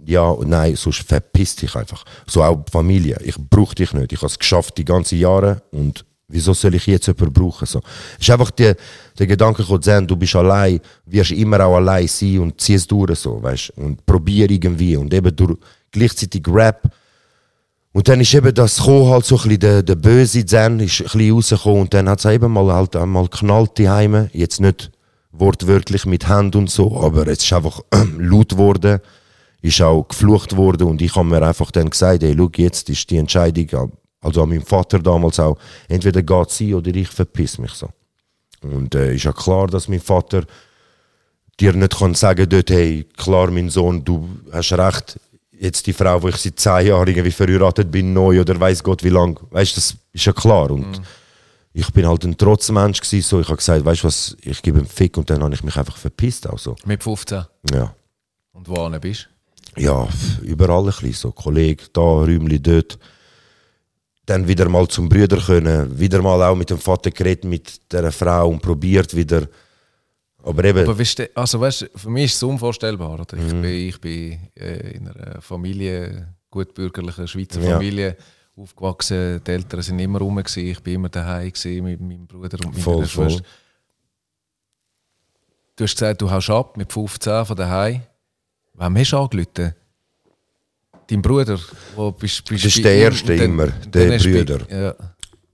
[0.05, 2.03] Ja, nein, sonst verpiss dich einfach.
[2.27, 3.17] So auch die Familie.
[3.23, 4.13] Ich brauche dich nicht.
[4.13, 7.65] Ich habe es geschafft die ganzen Jahre und wieso soll ich jetzt jemanden brauchen?
[7.65, 7.81] So.
[8.19, 8.75] Es ist einfach der,
[9.17, 13.19] der Gedanke gekommen, du bist allein, wirst immer auch allein sein und zieh es durch
[13.19, 14.95] so, weißt Und probier irgendwie.
[14.95, 15.57] Und eben durch
[15.91, 16.89] gleichzeitig Rap.
[17.93, 20.99] Und dann ist eben das gekommen, halt so ein bisschen der, der böse Zen ist
[20.99, 24.29] ein bisschen rausgekommen und dann hat es eben mal halt einmal knallt die Heime.
[24.33, 24.91] Jetzt nicht
[25.37, 27.81] wortwörtlich mit Hand und so, aber es ist einfach
[28.17, 28.99] laut geworden,
[29.61, 33.09] ist auch geflucht worden und ich habe mir einfach dann gesagt, hey, schau, jetzt ist
[33.09, 37.71] die Entscheidung, also an meinem Vater damals auch, entweder geht sie oder ich verpiss mich
[37.71, 37.89] so.
[38.61, 40.43] Und äh, ist ja klar, dass mein Vater
[41.59, 45.19] dir nicht kann sagen dort, hey, klar, mein Sohn, du hast recht,
[45.51, 49.03] jetzt die Frau, wo ich seit zehn Jahren irgendwie verheiratet bin, neu oder weiß Gott
[49.03, 50.71] wie lang, weißt du, das ist ja klar.
[50.71, 51.01] Und
[51.77, 54.79] ich bin halt ein Trotzmensch gewesen, so ich habe gesagt, weißt du was, ich gebe
[54.79, 56.73] einen Fick und dann habe ich mich einfach verpisst auch so.
[56.85, 57.43] Mit 15.
[57.73, 57.93] Ja.
[58.53, 59.27] Und wo du bist?
[59.75, 60.07] Ja,
[60.41, 61.31] überall ein bisschen so.
[61.31, 62.97] Kollege da, Räumli dort.
[64.25, 68.09] Dann wieder mal zum Brüder können, wieder mal auch mit dem Vater geredet, mit der
[68.13, 69.45] Frau und probiert wieder.
[70.43, 73.19] Aber eben, Aber weißt du, also weißt, für mich ist es unvorstellbar.
[73.19, 73.35] Oder?
[73.35, 73.43] Mhm.
[73.43, 78.13] Ich bin, ich bin äh, in einer Familie, gutbürgerlichen Schweizer Ja.
[78.55, 79.41] Aufgewachsen.
[79.45, 80.37] Die Eltern sind immer rum.
[80.37, 80.65] Gewesen.
[80.67, 83.29] Ich bin immer daheim gewesen mit meinem Bruder und meiner Voll, Schwester.
[83.39, 83.41] voll.
[85.75, 88.01] Du hast gesagt, du haust ab mit 15 von daheim.
[88.75, 89.73] Wem hast du angerufen?
[91.07, 91.59] Dein Bruder?
[91.95, 94.59] Wo bist, bist Das ist der Erste dann- immer, der du bei- Brüder.
[94.71, 94.95] Ja.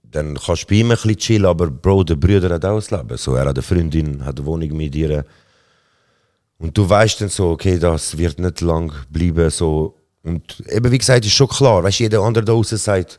[0.04, 2.98] dann kannst du bei ihm ein bisschen chillen, aber Bro, der Bruder hat auch ein
[2.98, 3.16] Leben.
[3.16, 5.24] So, er hat eine Freundin, hat eine Wohnung mit ihr.
[6.58, 9.50] Und du weißt dann so, okay, das wird nicht lang bleiben.
[9.50, 9.98] So.
[10.24, 13.18] Und eben wie gesagt, ist schon klar, weißt, jeder andere da draußen sagt,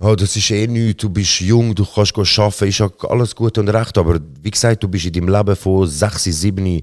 [0.00, 3.68] oh, das ist eh nichts, du bist jung, du kannst arbeiten, ist alles gut und
[3.68, 3.96] recht.
[3.96, 6.82] Aber wie gesagt, du bist in deinem Leben von 6, 7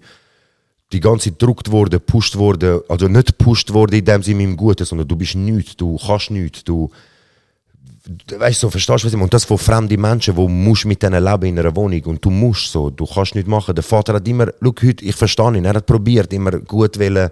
[0.92, 4.58] die ganze Zeit gedruckt worden, gepusht worden, also nicht gepusht worden in dem Sinne im
[4.58, 6.90] Guten, sondern du bist nichts, du kannst nichts, du
[8.36, 9.26] weißt so, verstehst du, was ich meine?
[9.26, 12.30] Und das von fremden Menschen, wo musst mit denen leben in einer Wohnung und du
[12.30, 13.76] musst so, du kannst nicht machen.
[13.76, 17.30] Der Vater hat immer, schau heute, ich verstehe ihn, er hat probiert, immer gut wollen,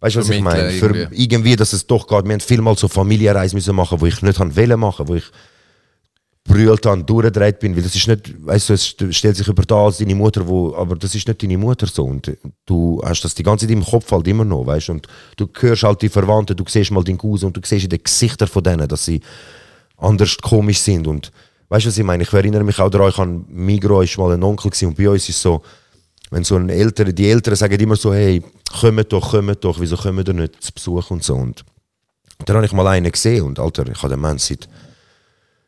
[0.00, 0.70] weißt du, was ich meine?
[0.70, 1.22] Für irgendwie.
[1.22, 2.24] irgendwie, dass es doch geht.
[2.24, 5.24] Wir haben vielmal so Familienreisen müssen machen, wo ich nicht wollen machen, wo ich
[6.44, 9.62] brüllt an, durchgedreht bin, weil das ist nicht, weißt du, es st- stellt sich über
[9.62, 12.34] da als deine Mutter, wo, aber das ist nicht deine Mutter so und
[12.64, 15.46] du hast das die ganze Zeit im Kopf halt immer noch, weißt du, und du
[15.60, 18.48] hörst halt die Verwandten, du siehst mal den Cousin und du siehst in den Gesichtern
[18.48, 19.20] von denen, dass sie
[19.98, 21.30] anders komisch sind und
[21.68, 22.22] weißt du, was ich meine?
[22.22, 25.10] Ich erinnere mich auch daran, ich habe Migro ist mal ein Onkel gewesen, und bei
[25.10, 25.62] uns ist so,
[26.30, 28.42] wenn so ein Ältere, die Eltern sagen immer so, hey,
[28.80, 31.64] kommt doch, kommt doch, wieso kommen ihr nicht zu Besuch und so und
[32.46, 34.68] dann habe ich mal einen gesehen und Alter, ich habe den Mann seit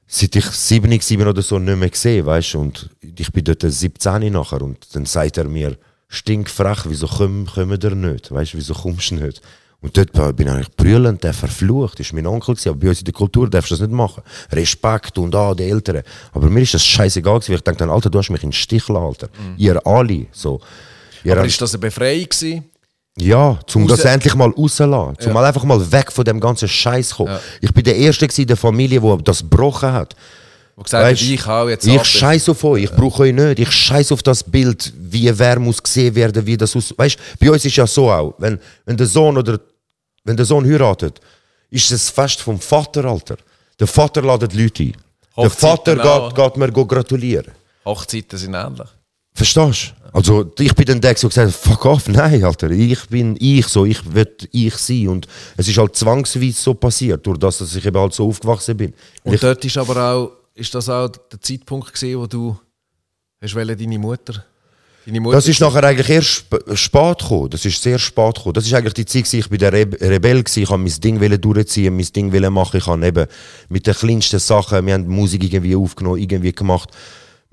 [0.06, 4.32] seit ich 7, 7 oder so nicht mehr gesehen, weißt und ich bin dort 17
[4.32, 9.10] nachher und dann sagt er mir, stinkfrech, wieso kommen, kommen ihr nicht, weißt wieso kommst
[9.10, 9.40] du nicht?
[9.82, 12.88] Und dort bin ich eigentlich brüllend, der verflucht, das war mein Onkel, gewesen, aber bei
[12.90, 14.22] uns in der Kultur darfst du das nicht machen.
[14.52, 16.02] Respekt und ah, die Eltern.
[16.32, 18.50] Aber mir ist das scheißegal gewesen, weil ich dachte, dann, Alter, du hast mich in
[18.50, 19.28] den Stich gelassen, Alter.
[19.56, 20.60] Ihr alle, so.
[21.24, 22.64] Ihr Aber ist das eine Befreiung gewesen?
[23.18, 25.16] ja, Raus- das endlich mal rauslassen.
[25.18, 27.36] Zum mal einfach mal weg von dem ganzen Scheiß kommen.
[27.60, 30.14] Ich bin der Erste in der Familie, der das gebrochen hat.
[30.76, 32.06] Wo gesagt Weisst, ich hau jetzt ich ab.
[32.06, 33.58] scheiß auf euch, ich brauche euch nicht.
[33.58, 36.94] Ich scheiß auf das Bild, wie wer muss gesehen werden, wie das aus.
[36.96, 39.60] Weißt, bei uns ist ja so auch, wenn, wenn der Sohn oder
[40.24, 41.20] wenn der Sohn heiratet,
[41.70, 43.36] ist es Fest vom Vater, Alter.
[43.78, 44.96] Der Vater ladet Leute ein.
[45.36, 47.52] Der Vater geht, geht mir gratulieren.
[47.84, 48.88] Hochzeiten sind ähnlich.
[49.34, 50.02] Verstehst du?
[50.12, 53.66] Also ich bin dann der, der gesagt hat, fuck off, nein, Alter, ich bin ich
[53.66, 55.08] so, ich will ich sein.
[55.08, 58.76] Und es ist halt zwangsweise so passiert, durch das, dass ich eben halt so aufgewachsen
[58.76, 58.92] bin.
[59.22, 62.58] Und ich, dort ist aber auch, ist das auch der Zeitpunkt gewesen, wo du
[63.40, 64.44] hast wollen, deine Mutter, deine Mutter
[65.04, 67.50] das ist nachher eigentlich erst sp spät gekommen.
[67.50, 68.52] Das ist sehr spät gekommen.
[68.54, 70.62] Das ist eigentlich die Zeit, ich bin der Re Rebell gewesen.
[70.62, 72.76] Ich wollte mein Ding durchziehen, mein Ding machen.
[72.76, 73.26] Ich habe eben
[73.68, 76.90] mit den kleinsten Sachen, wir haben Musik irgendwie aufgenommen, irgendwie gemacht.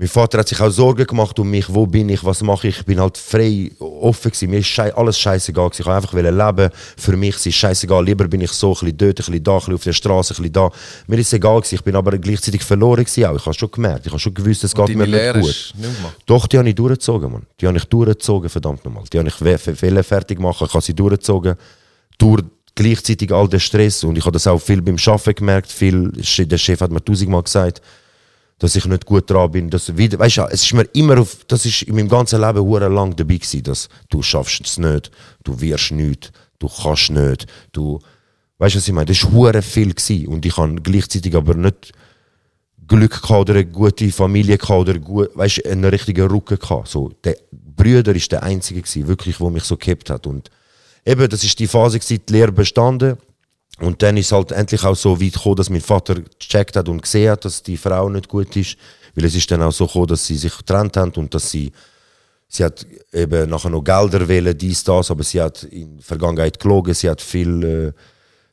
[0.01, 2.79] Mein Vater hat sich auch Sorgen gemacht um mich, wo bin ich, was mache ich.
[2.79, 4.49] Ich bin halt frei, offen gewesen.
[4.49, 5.71] Mir ist schei alles scheißegal.
[5.73, 6.69] Ich wollte einfach leben.
[6.95, 8.05] Für mich ist es scheißegal.
[8.05, 10.33] Lieber bin ich so ein bisschen dort, ein bisschen da, ein bisschen auf der Straße,
[10.33, 10.71] ein bisschen da.
[11.07, 11.75] Mir ist es egal gewesen.
[11.75, 13.35] Ich bin aber gleichzeitig verloren gewesen auch.
[13.35, 15.73] Ich habe schon gemerkt, ich habe schon gewusst, es geht mir nicht Lehre gut.
[15.77, 16.15] nicht gemacht.
[16.25, 17.45] Doch, die habe ich durchgezogen, Mann.
[17.59, 19.03] Die habe ich durchgezogen, verdammt nochmal.
[19.11, 21.55] Die habe ich we- fe- wollen fertig machen, ich habe sie durchgezogen.
[22.17, 22.41] Durch
[22.73, 24.05] gleichzeitig all den Stress.
[24.05, 25.69] Und ich habe das auch viel beim Arbeiten gemerkt.
[25.69, 27.81] Viel, der Chef hat mir tausendmal gesagt,
[28.59, 29.69] dass ich nicht gut dran bin.
[29.69, 32.59] Dass, wieder, weißt du, es ist mir immer auf, das ist in meinem ganzen Leben
[32.59, 35.09] hure lang dabei gewesen, dass du schaffst es nicht,
[35.43, 37.99] du wirst nicht, du kannst nicht, du,
[38.59, 39.05] weißt du, was ich meine?
[39.05, 40.27] Das war hure viel gewesen.
[40.27, 41.93] Und ich habe gleichzeitig aber nicht
[42.87, 46.89] Glück gehabt oder eine gute Familie gehabt oder gut, weißt, einen richtigen Rücken gehabt.
[46.89, 50.27] So, der Brüder ist der einzige gewesen, wirklich, wo mich so gehabt hat.
[50.27, 50.49] Und
[51.05, 53.17] eben, das ist die Phase gewesen, die Lehre bestanden.
[53.81, 56.89] Und dann ist es halt endlich auch so weit gekommen, dass mein Vater gecheckt hat
[56.89, 58.77] und gesehen hat, dass die Frau nicht gut ist.
[59.15, 61.71] Weil es ist dann auch so gekommen, dass sie sich getrennt haben und dass sie,
[62.47, 66.59] sie hat eben nachher noch Gelder wählen, dies, das, aber sie hat in der Vergangenheit
[66.59, 67.91] gelogen, sie hat viel, äh,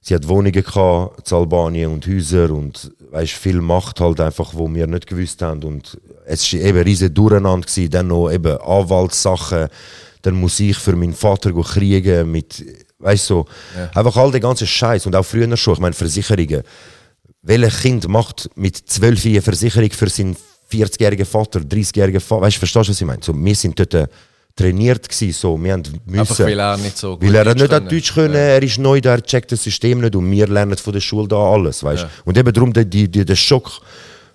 [0.01, 4.73] sie hat Wohnungen gehabt, in Albanien und Häuser und weißt, viel Macht halt einfach, wo
[4.73, 9.69] wir nicht gewusst haben und es war eben riesen Durcheinander gewesen, dann noch eben Anwaltssachen,
[10.23, 12.65] dann muss ich für meinen Vater kriegen mit,
[12.99, 13.47] weißt so,
[13.95, 16.63] einfach all den ganzen Scheiß und auch früher schon, ich meine Versicherungen,
[17.43, 20.37] welches Kind macht mit 12 Jahren Versicherung für seinen
[20.71, 22.43] 40-jährigen Vater, 30-jährigen Vater?
[22.43, 23.23] Weißt du, verstehst du, was ich meine?
[23.23, 24.07] So, wir sind dort äh,
[24.57, 26.21] trainiert gewesen, so, wir haben müssen.
[26.21, 27.89] Einfach weil er nicht so Weil gut er hat Deutsch nicht können.
[27.89, 30.93] Deutsch können, er ist neu da, er checkt das System nicht und wir lernen von
[30.93, 32.11] der Schule da alles, weißt Ja.
[32.25, 33.81] Und eben darum der, die, der Schock,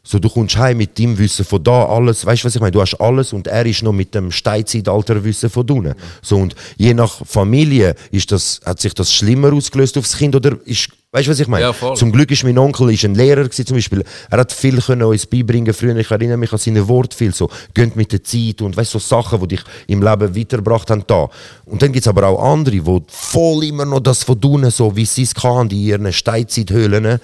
[0.03, 2.71] so du kommst heim mit dem Wissen von da alles, weißt du was ich meine?
[2.71, 5.93] Du hast alles und er ist noch mit dem Steinzeitalter-Wissen von unten.
[6.23, 10.57] So und je nach Familie ist das, hat sich das schlimmer ausgelöst aufs Kind oder
[10.65, 11.65] ist, weißt du was ich meine?
[11.65, 11.95] Ja, voll.
[11.95, 14.03] Zum Glück ist mein Onkel ist ein Lehrer gewesen, zum Beispiel.
[14.31, 15.95] Er hat viel können uns beibringen früher.
[15.95, 17.51] Ich erinnere mich an seine Worte viel so.
[17.75, 21.29] Geht mit der Zeit und weißt so Sachen, die dich im Leben weitergebracht haben da.
[21.65, 24.95] Und dann gibt es aber auch andere, die voll immer noch das von unten, so
[24.95, 27.19] wie sie es kann, in ihren Steinzeithöhlen.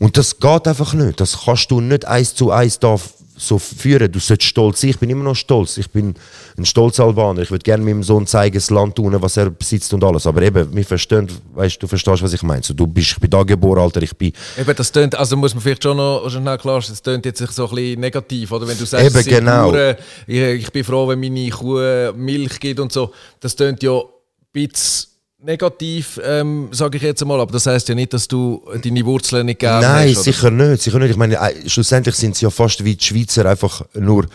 [0.00, 1.20] Und das geht einfach nicht.
[1.20, 2.96] Das kannst du nicht eins zu eins da
[3.36, 4.10] so führen.
[4.10, 4.90] Du sollst stolz sein.
[4.90, 5.76] Ich bin immer noch stolz.
[5.76, 6.14] Ich bin
[6.56, 7.42] ein stolzer Albaner.
[7.42, 10.26] Ich würde gerne meinem Sohn zeigen, das Land tun, was er besitzt und alles.
[10.26, 12.62] Aber eben, wir verstehen, weißt, du verstehst, was ich meine.
[12.62, 14.00] So, du bist, ich bin da geboren, Alter.
[14.00, 17.26] Ich bin Eben, das tönt, also muss man vielleicht schon noch schnell klar das tönt
[17.26, 18.66] jetzt so ein bisschen negativ, oder?
[18.66, 19.74] Wenn du sagst, Eben, genau.
[20.26, 23.12] Ich, ich bin froh, wenn meine Kuh Milch gibt und so.
[23.38, 24.04] Das tönt ja ein
[24.50, 25.09] bisschen
[25.42, 29.46] negativ, ähm, sage ich jetzt einmal, aber das heißt ja nicht, dass du deine Wurzeln
[29.46, 30.24] nicht gerne Nein, hast.
[30.24, 31.10] sicher nicht, sicher nicht.
[31.10, 34.26] Ich meine, äh, schlussendlich sind sie ja fast wie die Schweizer, einfach nur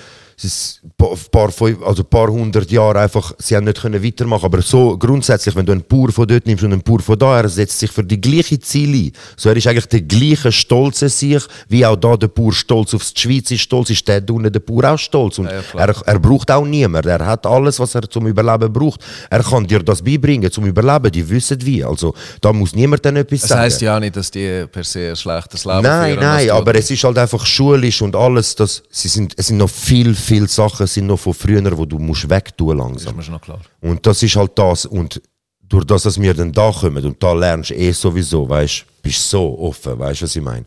[0.44, 0.92] es ein
[1.32, 1.50] paar,
[1.86, 4.46] also ein paar hundert Jahre einfach, sie haben nicht können weitermachen.
[4.46, 7.40] Aber so grundsätzlich, wenn du einen Bauer von dort nimmst und einen Bauer von da,
[7.40, 9.12] er setzt sich für die gleiche Ziele ein.
[9.38, 13.10] So, er ist eigentlich der gleiche stolze sich, wie auch da der Bauer stolz auf
[13.14, 15.40] die Schweiz ist, stolz ist der da unten der Bauer auch stolz.
[15.40, 17.06] Und Ja, er, er braucht auch niemand.
[17.06, 19.02] Er hat alles, was er zum Überleben braucht.
[19.30, 21.12] Er kann dir das beibringen zum Überleben.
[21.12, 21.84] Die wissen wie.
[21.84, 23.62] Also, da muss niemand dann etwas Das sagen.
[23.62, 26.24] heisst ja auch nicht, dass die per se ein schlechtes Leben Nein, führen.
[26.24, 28.56] nein, dass du- aber es ist halt einfach schulisch und alles.
[28.56, 31.98] Das, sie sind, es sind noch viel, viel Sachen sind noch von früher, wo du
[32.00, 33.16] musst wegtun Das ist langsam.
[33.16, 33.62] mir schon noch klar.
[33.82, 34.86] Und das ist halt das.
[34.86, 35.22] Und
[35.68, 39.30] durch das, dass wir dann da kommen und da lernst du eh sowieso, weißt bist
[39.30, 40.66] so offen, weißt du, was ich meine?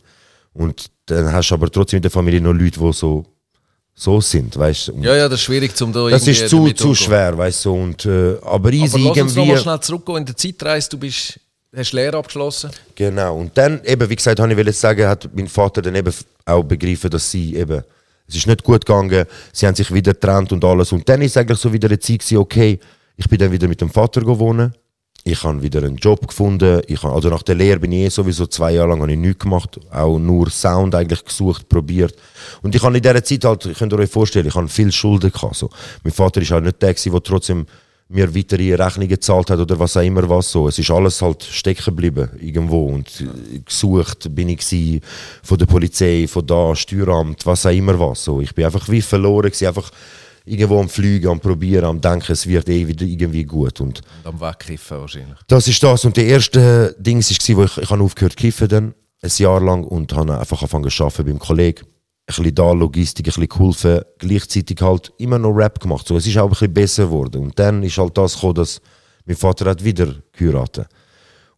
[0.54, 3.24] Und dann hast du aber trotzdem in der Familie noch Leute, die so,
[3.94, 4.92] so sind, weißt du?
[5.00, 7.74] Ja, ja, das ist schwierig, um da Das irgendwie ist zu, zu schwer, weißt du?
[7.74, 9.38] Und, äh, aber easy Aber lass uns irgendwie.
[9.40, 10.88] nochmal schnell zurückgehen in der Zeitreise.
[10.90, 11.40] Du bist,
[11.76, 12.70] hast Lehre abgeschlossen.
[12.94, 13.36] Genau.
[13.38, 16.12] Und dann, eben, wie gesagt, habe ich sagen, hat mein Vater dann eben
[16.44, 17.82] auch begriffen, dass sie eben,
[18.28, 20.92] es ist nicht gut gegangen, sie haben sich wieder getrennt und alles.
[20.92, 22.78] Und dann ist eigentlich so wieder eine Zeit gewesen, okay,
[23.16, 24.72] ich bin dann wieder mit dem Vater gewohnt.
[25.24, 26.80] Ich habe wieder einen Job gefunden.
[26.86, 29.78] Ich habe, also nach der Lehre bin ich eh sowieso zwei Jahre lang nichts gemacht.
[29.90, 32.14] Auch nur Sound eigentlich gesucht, probiert.
[32.62, 35.32] Und ich habe in dieser Zeit halt, könnt ihr euch vorstellen, ich habe viel Schulden
[35.32, 35.56] gehabt.
[35.56, 35.68] So.
[36.04, 37.66] Mein Vater ist halt nicht der der trotzdem
[38.08, 40.68] mir weitere Rechnungen gezahlt hat oder was auch immer was so.
[40.68, 45.00] Es ist alles halt stecken geblieben irgendwo und äh, gesucht bin ich gsi
[45.42, 48.40] von der Polizei, von da, Steueramt, was auch immer was so.
[48.40, 49.90] Ich bin einfach wie verloren gsi, einfach
[50.46, 54.26] irgendwo am Fliegen, am Probieren, am Denken, es wird eh wieder irgendwie gut und Und
[54.26, 55.38] am Wegkiffen wahrscheinlich.
[55.46, 58.68] das ist das und der erste Ding war, wo ich, ich habe aufgehört zu kiffen
[58.68, 61.84] dann, ein Jahr lang und habe einfach angefangen zu arbeiten beim Kollegen.
[62.28, 66.06] Bisschen da Logistik, ein bisschen geholfen, gleichzeitig halt immer noch Rap gemacht.
[66.06, 67.42] So, es ist auch ein bisschen besser geworden.
[67.42, 68.80] Und dann ist halt das gekommen, dass
[69.26, 70.86] mein Vater hat wieder geheiratet.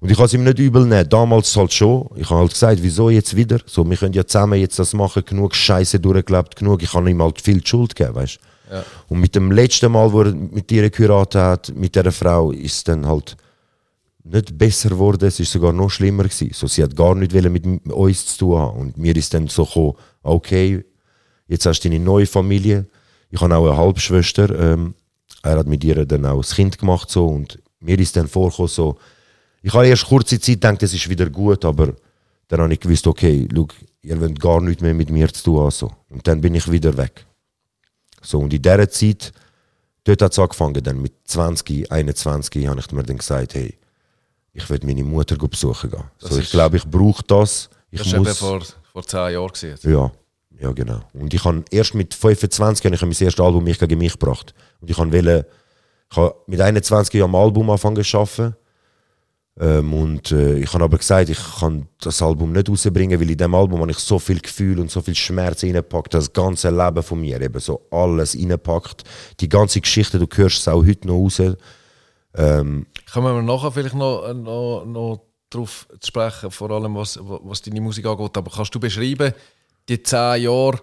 [0.01, 1.09] Und ich kann es ihm nicht übel nehmen.
[1.09, 2.09] Damals halt schon.
[2.17, 3.59] Ich habe halt gesagt, wieso jetzt wieder?
[3.67, 6.83] So, wir können ja zusammen jetzt das machen, genug Scheiße durchgelebt, genug.
[6.83, 8.39] Ich habe ihm halt viel die Schuld gegeben, weißt
[8.73, 8.85] Ja.
[9.09, 12.77] Und mit dem letzten Mal, wo er mit ihr geheiratet hat, mit dieser Frau, ist
[12.77, 13.37] es dann halt
[14.25, 16.51] nicht besser geworden, es ist sogar noch schlimmer gewesen.
[16.53, 18.81] So, sie hat gar nicht wollen mit uns zu tun haben.
[18.81, 20.85] Und mir ist dann so gekommen, okay,
[21.47, 22.87] jetzt hast du deine neue Familie.
[23.31, 24.73] Ich habe auch eine Halbschwester.
[24.73, 24.95] Ähm,
[25.43, 28.69] er hat mit ihr dann auch das Kind gemacht so und mir ist dann vorgekommen
[28.69, 28.99] so,
[29.63, 31.95] ich habe erst kurze Zeit gedacht, es ist wieder gut, aber
[32.49, 33.69] dann habe ich gewusst, okay, schau,
[34.03, 35.71] ihr wollt gar nichts mehr mit mir zu tun haben.
[35.71, 35.93] So.
[36.09, 37.27] Und dann bin ich wieder weg.
[38.23, 39.33] So, und in dieser Zeit,
[40.05, 43.79] dort hat es angefangen, dann mit 20, 21 habe ich mir dann gesagt, hey,
[44.53, 46.05] ich will meine Mutter besuchen gehen.
[46.21, 47.71] Das So, ich glaube, ich brauche das.
[47.91, 48.61] Ich Das war eben muss, vor,
[48.93, 49.53] vor zehn Jahren.
[49.83, 50.13] Ja,
[50.61, 51.01] ja, genau.
[51.15, 54.55] Und ich habe erst mit 25 habe ich mein erstes Album «Mich gegen mich» gebracht.
[54.81, 55.47] Und ich wollte,
[56.11, 58.55] ich habe mit 21 Jahren am Album anfangen zu arbeiten.
[59.59, 63.37] Ähm, und äh, ich habe aber gesagt, ich kann das Album nicht rausbringen, weil in
[63.37, 67.03] dem Album habe ich so viel Gefühl und so viel Schmerz reingepackt, das ganze Leben
[67.03, 69.05] von mir, eben so alles reingepackt.
[69.41, 71.43] Die ganze Geschichte, du hörst es auch heute noch raus.
[72.35, 77.61] Ähm, Kommen wir nachher vielleicht noch, noch, noch darauf zu sprechen, vor allem was, was
[77.63, 78.37] deine Musik angeht.
[78.37, 79.33] Aber kannst du beschreiben,
[79.89, 80.79] die zehn Jahre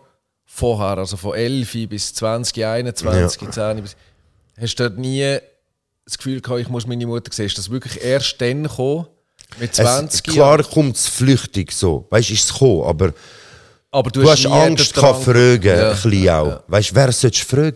[0.45, 3.95] vorher, also von 11 bis 20, 21, 10, bis,
[4.59, 5.37] hast du dort nie
[6.05, 7.45] das Gefühl gehabt, ich muss meine Mutter sehen?
[7.45, 9.07] Ist das wirklich erst dann gekommen?
[9.59, 12.05] Mit 20 es, klar kommt es flüchtig so.
[12.09, 13.13] Weißt du, ist es gekommen, aber
[13.89, 16.47] aber du, Du hast nie Angst Drang- fragen, Ja, ein bisschen ja, auch.
[16.47, 16.63] ja.
[16.67, 17.71] Weißt du, wer sollst du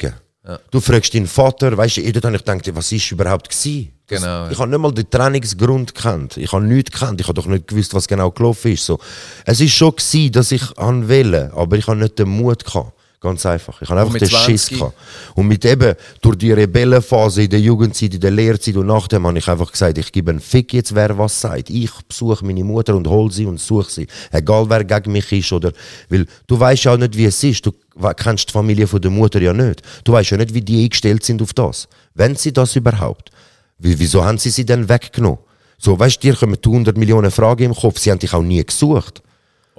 [0.72, 3.92] Du fragst deinen Vater, weißt du, dort habe ich gedacht, was ist überhaupt gewesen?
[4.08, 4.52] Das- Genau, ja.
[4.52, 6.36] Ich habe nicht mal den Trainingsgrund gekannt.
[6.38, 7.22] Ich habe nichts gekannt.
[7.22, 8.86] Ich habe doch nicht gewusst, was genau gelaufen ist.
[8.86, 9.00] So.
[9.46, 12.92] Es ist schon gewesen, dass ich an wählen, aber ich habe nicht den Mut gehabt.
[13.22, 13.80] Ganz einfach.
[13.84, 14.80] Ich habe einfach den Schiss 20?
[14.80, 14.98] gehabt.
[15.36, 19.38] Und mit eben, durch die Rebellenphase in der Jugendzeit, in der Lehrzeit und nachdem habe
[19.38, 21.70] ich einfach gesagt, ich gebe einen Fick jetzt, wer was sagt.
[21.70, 24.08] Ich besuche meine Mutter und hole sie und suche sie.
[24.32, 25.72] Egal wer gegen mich ist oder,
[26.10, 27.64] weil du weißt ja auch nicht, wie es ist.
[27.64, 27.72] Du
[28.18, 29.84] kennst die Familie von der Mutter ja nicht.
[30.04, 31.88] Du weißt ja nicht, wie die eingestellt sind auf das.
[32.16, 33.30] Wenn sie das überhaupt.
[33.78, 35.38] Wie, wieso haben sie sie dann weggenommen?
[35.78, 38.00] So, weißt du, dir kommen 100 Millionen Fragen im Kopf.
[38.00, 39.22] Sie haben dich auch nie gesucht.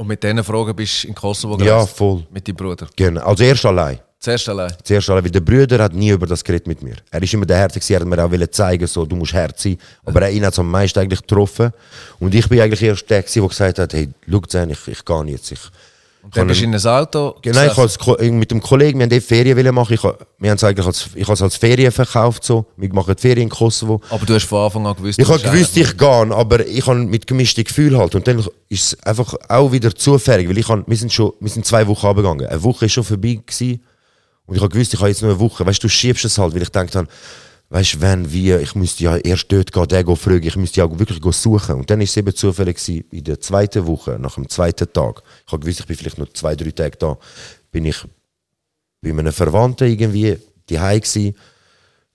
[0.03, 1.97] Und mit diesen Fragen bist du in Kosovo Ja, gereist?
[1.97, 2.27] voll.
[2.33, 2.89] Mit deinem Bruder?
[2.97, 3.21] Genau.
[3.25, 4.01] Also erst allein.
[4.19, 4.73] Zuerst allein?
[4.83, 6.97] Zuerst alle, weil der Bruder hat nie über das geredet mit mir.
[7.09, 9.79] Er ist immer der Härte, er hat mir auch zeigen, so, du musst hart sein.
[10.05, 11.73] Aber er ihn hat es am meisten eigentlich getroffen.
[12.19, 15.53] Und ich bin eigentlich erst der, der gesagt hat, hey, schau ich, ich gehe jetzt.
[15.53, 15.61] Ich,
[16.23, 19.11] Und dann bist du in ein Auto Genau, ich als mit dem Kollegen, wir haben
[19.11, 19.95] dort Ferien machen.
[19.95, 22.45] Ich, wir haben es eigentlich als, ich habe es als Ferien verkauft.
[22.45, 22.67] So.
[22.77, 24.01] Wir machen die Ferien in Kosovo.
[24.09, 27.01] Aber du hast von Anfang an gewusst, Ich habe gewusst, ich gehe, aber ich habe
[27.01, 28.15] mit gemischten Gefühlen halt.
[28.15, 31.51] Und dann ist es einfach auch wieder zufällig, weil ich habe, wir sind schon, wir
[31.51, 32.47] sind zwei Wochen abgegangen.
[32.47, 33.83] Eine Woche ist schon vorbei gewesen.
[34.47, 35.67] Und ich habe gewusst, ich habe jetzt nur eine Woche.
[35.67, 37.09] Weißt du, du schiebst es halt, weil ich denke dann,
[37.73, 40.99] weißt du, wenn, wie, ich müsste ja erst dort gehen, den fragen, ich müsste ja
[40.99, 41.77] wirklich suchen.
[41.77, 45.23] Und dann ist es eben zufällig gewesen, in der zweiten Woche, nach dem zweiten Tag.
[45.47, 47.17] Ich habe gewusst, ich bin vielleicht noch zwei, drei Tage da,
[47.71, 47.97] bin ich
[49.01, 51.35] bei einem Verwandten irgendwie daheim gsi,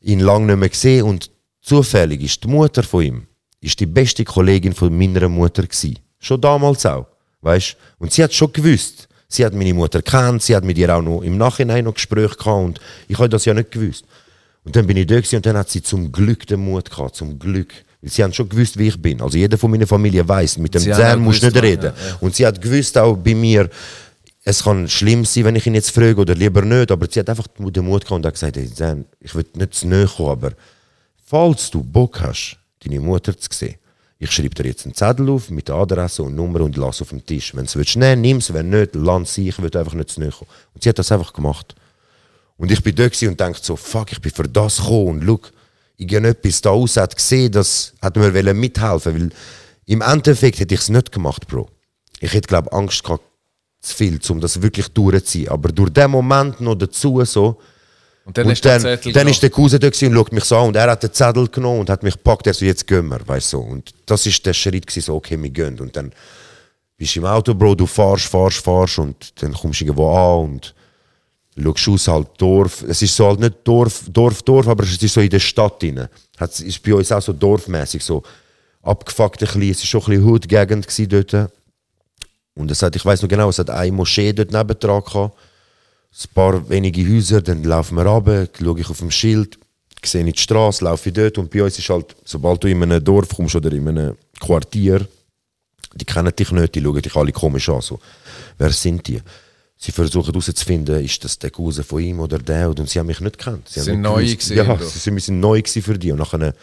[0.02, 3.28] ihn lange nicht mehr gesehen und zufällig ist die Mutter von ihm
[3.60, 5.98] ist die beste Kollegin von meiner Mutter gsi.
[6.20, 7.08] Schon damals auch,
[7.41, 7.76] weißt?
[7.98, 9.08] Und sie hat schon gewusst.
[9.28, 12.38] Sie hat meine Mutter kennt, sie hat mit ihr auch noch im Nachhinein noch Gespräche
[12.38, 14.06] gehabt und ich habe das ja nicht gewusst.
[14.67, 17.39] Und dann bin ich da und dann hat sie zum Glück den Mut gehabt, zum
[17.39, 17.73] Glück.
[18.01, 19.21] Weil sie haben schon gewusst, wie ich bin.
[19.21, 21.93] Also jeder von meiner Familie weiß, mit dem Zahn musst du nicht reden.
[21.97, 22.17] ja, ja.
[22.19, 23.69] Und sie hat gewusst auch bei mir,
[24.43, 27.30] es kann schlimm sein, wenn ich ihn jetzt frage oder lieber nicht, aber sie hat
[27.30, 30.32] einfach den Mut gehabt und hat gesagt, hey, Zahn, ich will nicht zu nahe kommen,
[30.32, 30.51] aber
[31.25, 33.75] falls du Bock hast, deine Mutter zu sehen,
[34.19, 37.10] ich schreibe dir jetzt einen Zettel auf mit der Adresse und Nummer und lass auf
[37.10, 37.56] dem Tisch.
[37.56, 40.19] Wenn du es nehmen nimm es, wenn nicht, lass sie, ich will einfach nicht zu
[40.19, 40.49] nahe kommen.
[40.73, 41.73] Und sie hat das einfach gemacht.
[42.58, 45.39] Und ich bin da und dachte so, fuck, ich bin für das gekommen und schau,
[45.98, 49.30] irgendetwas da aus hat gesehen, das hat mir mithelfen, weil
[49.86, 51.70] im Endeffekt hätte ich es nicht gemacht, Bro.
[52.20, 53.24] Ich hätte, glaube Angst gehabt,
[53.80, 55.50] zu viel, um das wirklich durchzuziehen.
[55.50, 57.60] Aber durch den Moment noch dazu so,
[58.26, 59.41] Und dann und ist der dann, Zettel dann ist genommen.
[59.41, 61.89] der Cousin da und schaut mich so an und er hat den Zettel genommen und
[61.89, 63.58] hat mich gepackt, er so, jetzt gehen wir, weißt du.
[63.58, 63.63] so.
[63.63, 65.80] Und das ist der Schritt gewesen, so, okay, wir gehen.
[65.80, 66.12] Und dann
[66.98, 70.46] bist du im Auto, Bro, du fahrst, fahrst, fahrst und dann kommst du irgendwo an
[70.46, 70.76] und
[71.63, 72.84] schaust aus, halt Dorf.
[72.88, 75.82] Es ist so halt nicht Dorf, Dorf, Dorf, aber es ist so in der Stadt
[75.82, 76.08] drin.
[76.39, 78.22] Es ist bei uns auch so dorfmäßig, so
[78.84, 79.72] abgefuckt ein bisschen.
[79.72, 81.52] Es war schon ein bisschen Hutgegend dort.
[82.54, 85.36] Und es hat, ich weiß noch genau, es hat eine Moschee dort nebendran gehabt
[86.17, 89.60] ein paar wenige Häuser, dann laufen wir runter, schaue ich auf dem Schild,
[90.04, 93.04] sehe ich die Straße, laufe dort und bei uns ist halt, sobald du in einem
[93.04, 95.08] Dorf kommst oder in einem Quartier,
[95.94, 97.81] die kennen dich nicht, die schauen dich alle komisch an.
[97.81, 98.00] So.
[98.58, 99.21] Wer sind die?
[99.78, 103.19] Sie versuchen herauszufinden, ist das der Cousin von ihm oder der, und sie haben mich
[103.19, 103.69] nicht gekannt.
[103.69, 106.12] Sie, Sie haben sind neu gewesen, Ja, sie sind wir sind neu für die.
[106.12, 106.54] Und nachher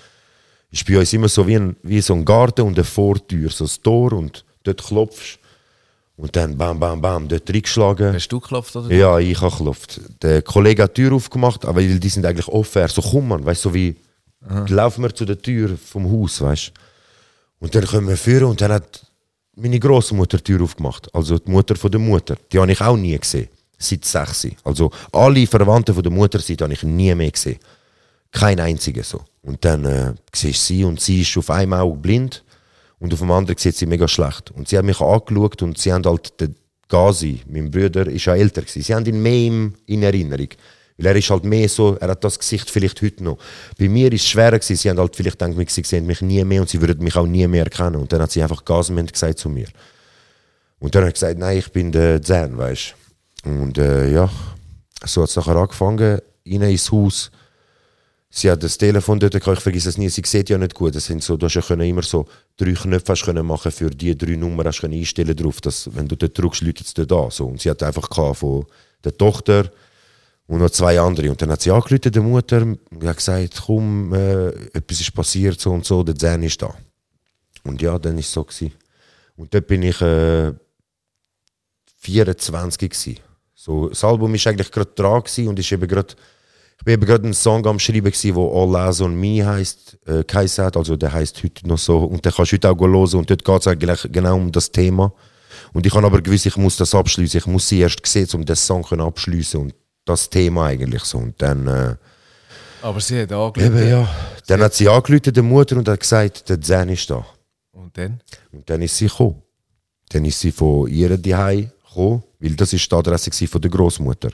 [0.71, 3.65] ist bei uns immer so wie, ein, wie so ein Garten und eine Vortür, so
[3.65, 5.39] ein Tor und dort klopfst
[6.17, 8.15] und dann bam, bam, bam, dort reingeschlagen.
[8.15, 8.93] Hast du geklopft oder?
[8.93, 10.01] Ja, ich habe geklopft.
[10.23, 12.83] Der Kollege hat die Tür aufgemacht, aber die sind eigentlich offen.
[12.83, 13.97] Er so, komm man, weißt du, so wie,
[14.69, 16.73] laufen wir zu der Tür vom Haus, weißt
[17.61, 19.07] Und dann kommen wir führen und dann hat
[19.57, 21.15] meine Großmutter die Tür aufgemacht.
[21.15, 22.37] Also die Mutter von der Mutter.
[22.53, 23.49] Die habe ich auch nie gesehen.
[23.79, 24.47] Seit sechs.
[24.63, 27.59] Also alle Verwandten von der Mutterseite habe ich nie mehr gesehen.
[28.31, 29.23] Kein einziger so.
[29.43, 32.45] Und dann äh, siehst sie und sie ist auf einem Auge blind
[32.99, 34.51] und auf dem anderen sieht sie mega schlecht.
[34.53, 36.57] Und sie hat mich angeschaut und sie haben halt den
[36.89, 38.83] Gazi, mein Bruder, ist ja älter gewesen.
[38.83, 40.49] Sie haben ihn mehr in Erinnerung.
[40.97, 43.39] Weil er ist halt mehr so, er hat das Gesicht vielleicht heute noch.
[43.79, 46.45] Bei mir ist es schwerer gewesen, sie haben halt vielleicht gedacht, sie sehen mich nie
[46.45, 47.97] mehr und sie würden mich auch nie mehr erkennen.
[47.97, 49.67] Und dann hat sie einfach Gasment gesagt zu mir.
[50.79, 52.95] Und dann habe ich gesagt, nein, ich bin der Zen, weißt
[53.43, 53.51] du.
[53.51, 54.31] Und äh, ja,
[55.05, 57.31] so hat es nachher angefangen, rein ins Haus.
[58.31, 60.95] Sie hat das Telefon dort ich vergesse es nie, sie sieht ja nicht gut.
[60.95, 62.27] Das sind so, du hast ja können immer so
[62.57, 66.09] drei Knöpfe hast können machen für die drei Nummern hast können einstellen drauf, dass wenn
[66.09, 67.31] du dort drückst, läutet es dort an.
[67.31, 67.47] So.
[67.47, 68.67] Und sie hat einfach von
[69.05, 69.71] der Tochter
[70.47, 71.31] und noch zwei andere.
[71.31, 75.61] Und dann hat sie angerufen, der Mutter, und hat gesagt, komm, äh, etwas ist passiert,
[75.61, 76.75] so und so, der Zen ist da.
[77.65, 78.45] Und ja, dann war es so.
[78.45, 78.73] Gewesen.
[79.37, 80.53] Und dort bin ich äh,
[81.99, 83.21] 24 gewesen.
[83.55, 86.15] So, das Album war eigentlich gerade dran und ist eben gerade
[86.79, 90.23] ich bin eben gerade einen Song am Schreiben, wo All Eyes on Me heisst, äh,
[90.25, 90.77] hat.
[90.77, 91.99] Also der heißt heute noch so.
[91.99, 93.15] Und den kannst du heute auch hören.
[93.15, 95.13] Und dort geht es eigentlich genau um das Thema.
[95.73, 97.39] Und ich habe aber gewusst, ich muss das abschließen.
[97.39, 99.75] Ich muss sie erst sehen, um den Song abschließen und
[100.05, 101.19] das Thema eigentlich so.
[101.19, 101.95] Und dann, äh,
[102.83, 103.73] Aber sie hat angeschaut.
[103.73, 104.09] eben, ja.
[104.47, 107.25] dann hat sie angerufen, der Mutter, und hat gesagt, der Zen ist da.
[107.73, 108.21] Und dann?
[108.53, 109.43] Und dann ist sie gekommen.
[110.11, 114.31] Dann ist sie von ihrer Zuhause gekommen, weil das ist die Adresse von der Großmutter.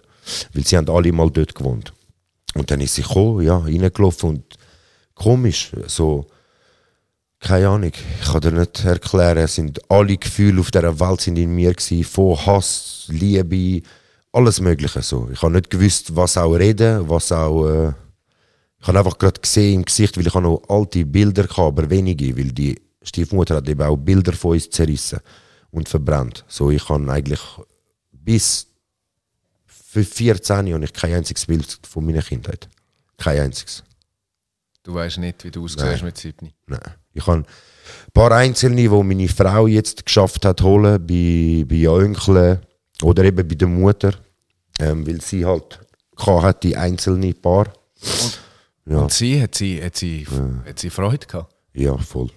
[0.52, 1.92] Weil sie haben alle mal dort gewohnt.
[2.54, 4.44] Und dann ist sie gekommen, ja, reingelaufen und
[5.14, 6.26] komisch, so,
[7.38, 11.38] keine Ahnung, ich kann dir nicht erklären, es sind alle Gefühle auf dieser Welt sind
[11.38, 13.86] in mir gewesen, von Hass, Liebe,
[14.32, 15.28] alles mögliche so.
[15.32, 17.92] Ich habe nicht gewusst, was auch reden, was auch, äh,
[18.80, 21.90] ich habe einfach gerade gesehen im Gesicht, weil ich habe noch alte Bilder hatte, aber
[21.90, 25.20] wenige, weil die Stiefmutter hat eben auch Bilder von uns zerrissen
[25.70, 26.44] und verbrannt.
[26.48, 27.40] So, ich habe eigentlich
[28.12, 28.66] bis
[29.66, 32.68] für 14 habe ich kein einziges Bild von meiner Kindheit.
[33.16, 33.82] Kein einziges.
[34.84, 36.52] Du weißt nicht, wie du aussiehst mit 7.
[36.66, 36.80] Nein.
[37.12, 37.46] Ich habe ein
[38.14, 42.60] paar einzelne, die meine Frau jetzt geschafft hat, holen, bei, bei Onkeln
[43.02, 44.12] oder eben bei der Mutter,
[44.78, 45.80] ähm, weil sie halt
[46.18, 47.72] hat, die einzelne Paar.
[48.86, 48.98] Ja.
[48.98, 50.26] Und sie hat sie, hat sie,
[50.66, 51.54] hat sie Freude gehabt.
[51.72, 52.30] Ja, voll.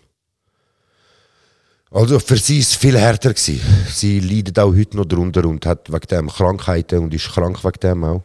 [1.92, 3.34] Also für sie war es viel härter.
[3.34, 3.60] Gewesen.
[3.90, 7.80] Sie leidet auch heute noch darunter und hat wegen dem Krankheiten und ist krank wegen
[7.82, 8.24] dem auch.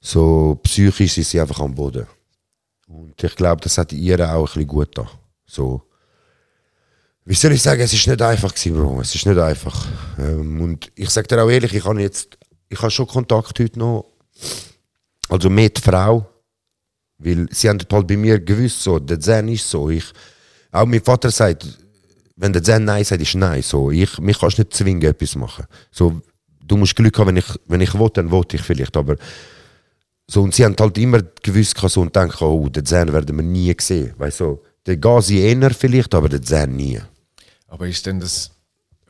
[0.00, 2.06] So psychisch ist sie einfach am Boden.
[2.88, 5.08] Und ich glaube, das hat ihr auch ein bisschen gut getan.
[5.46, 5.82] So.
[7.28, 9.02] Wie soll ich sagen, es ist nicht einfach gewesen, Bro.
[9.02, 9.86] Es ist nicht einfach.
[10.18, 12.38] Ähm, und ich sage dir auch ehrlich, ich habe jetzt,
[12.70, 14.06] ich habe schon Kontakt heute noch,
[15.28, 16.26] also mit Frau,
[17.18, 19.90] weil sie haben halt bei mir gewusst, so, der Zen ist so.
[19.90, 20.06] Ich,
[20.72, 21.66] auch mein Vater sagt,
[22.36, 23.60] wenn der Zen Nein sagt, ist Nein.
[23.60, 25.66] So, ich, mich kannst nicht zwingen, etwas zu machen.
[25.90, 26.22] So,
[26.64, 28.96] du musst Glück haben, wenn ich, wenn ich will, dann will ich vielleicht.
[28.96, 29.16] Aber
[30.26, 33.44] so, und sie haben halt immer gewusst so, und denken, oh, den Zen werden wir
[33.44, 34.14] nie sehen.
[34.16, 36.98] Weißt du, der Gazi eher vielleicht, aber der Zen nie.
[37.68, 38.50] Aber ist denn das,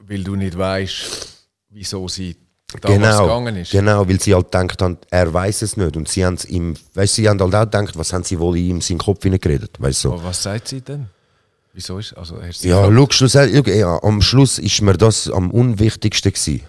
[0.01, 1.29] weil du nicht weißt,
[1.71, 2.37] wieso sie
[2.81, 3.71] damals Genau, gegangen ist?
[3.71, 5.97] genau, weil sie halt denkt haben, er weiß es nicht.
[5.97, 8.81] Und sie haben ihm, weißt, sie haben halt auch gedacht, was haben sie wohl in
[8.81, 10.13] seinen Kopf hineingeredet, weißt du.
[10.13, 11.07] Aber was sagt sie denn?
[11.73, 16.63] Wieso ist also Ja, schau, schlussendlich, ja, am Schluss ist mir das am unwichtigsten gewesen.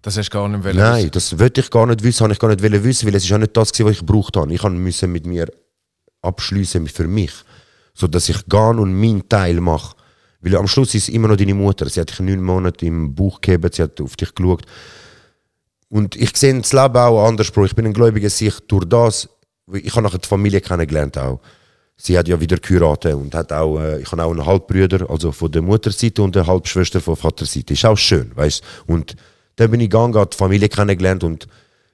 [0.00, 1.10] Das hast du gar nicht wollen Nein, wissen.
[1.10, 3.32] das wollte ich gar nicht wissen, habe ich gar nicht wollen wissen, weil es ist
[3.32, 4.52] auch nicht das, was ich gebraucht habe.
[4.54, 5.50] Ich musste mit mir
[6.22, 7.32] abschließen für mich,
[7.94, 9.96] so dass ich gehe und meinen Teil mache.
[10.40, 11.88] Weil am Schluss ist es immer noch deine Mutter.
[11.88, 14.64] Sie hat dich neun Monate im Bauch gegeben, sie hat auf dich geschaut.
[15.88, 17.50] Und ich sehe das Leben auch anders.
[17.56, 19.28] Ich bin ein gläubiger Sicht durch das.
[19.72, 21.40] Ich habe nachher die Familie kennengelernt auch.
[21.96, 25.32] Sie hat ja wieder geheiratet und hat auch, äh, ich habe auch einen Halbbruder, also
[25.32, 27.72] von der Mutterseite und eine Halbschwester von Vaterseite.
[27.74, 29.16] Ist auch schön, weißt Und
[29.56, 31.48] dann bin ich gegangen, habe die Familie kennengelernt und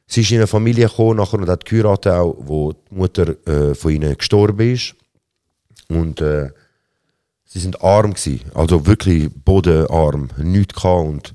[0.07, 3.75] sie ist in eine Familie gekommen nachher und hat geheiratet auch, wo die Mutter äh,
[3.75, 4.95] von ihnen gestorben ist.
[5.89, 6.51] Und äh,
[7.55, 11.35] sie sind arm gsi, also wirklich bodenarm, nichts gehabt und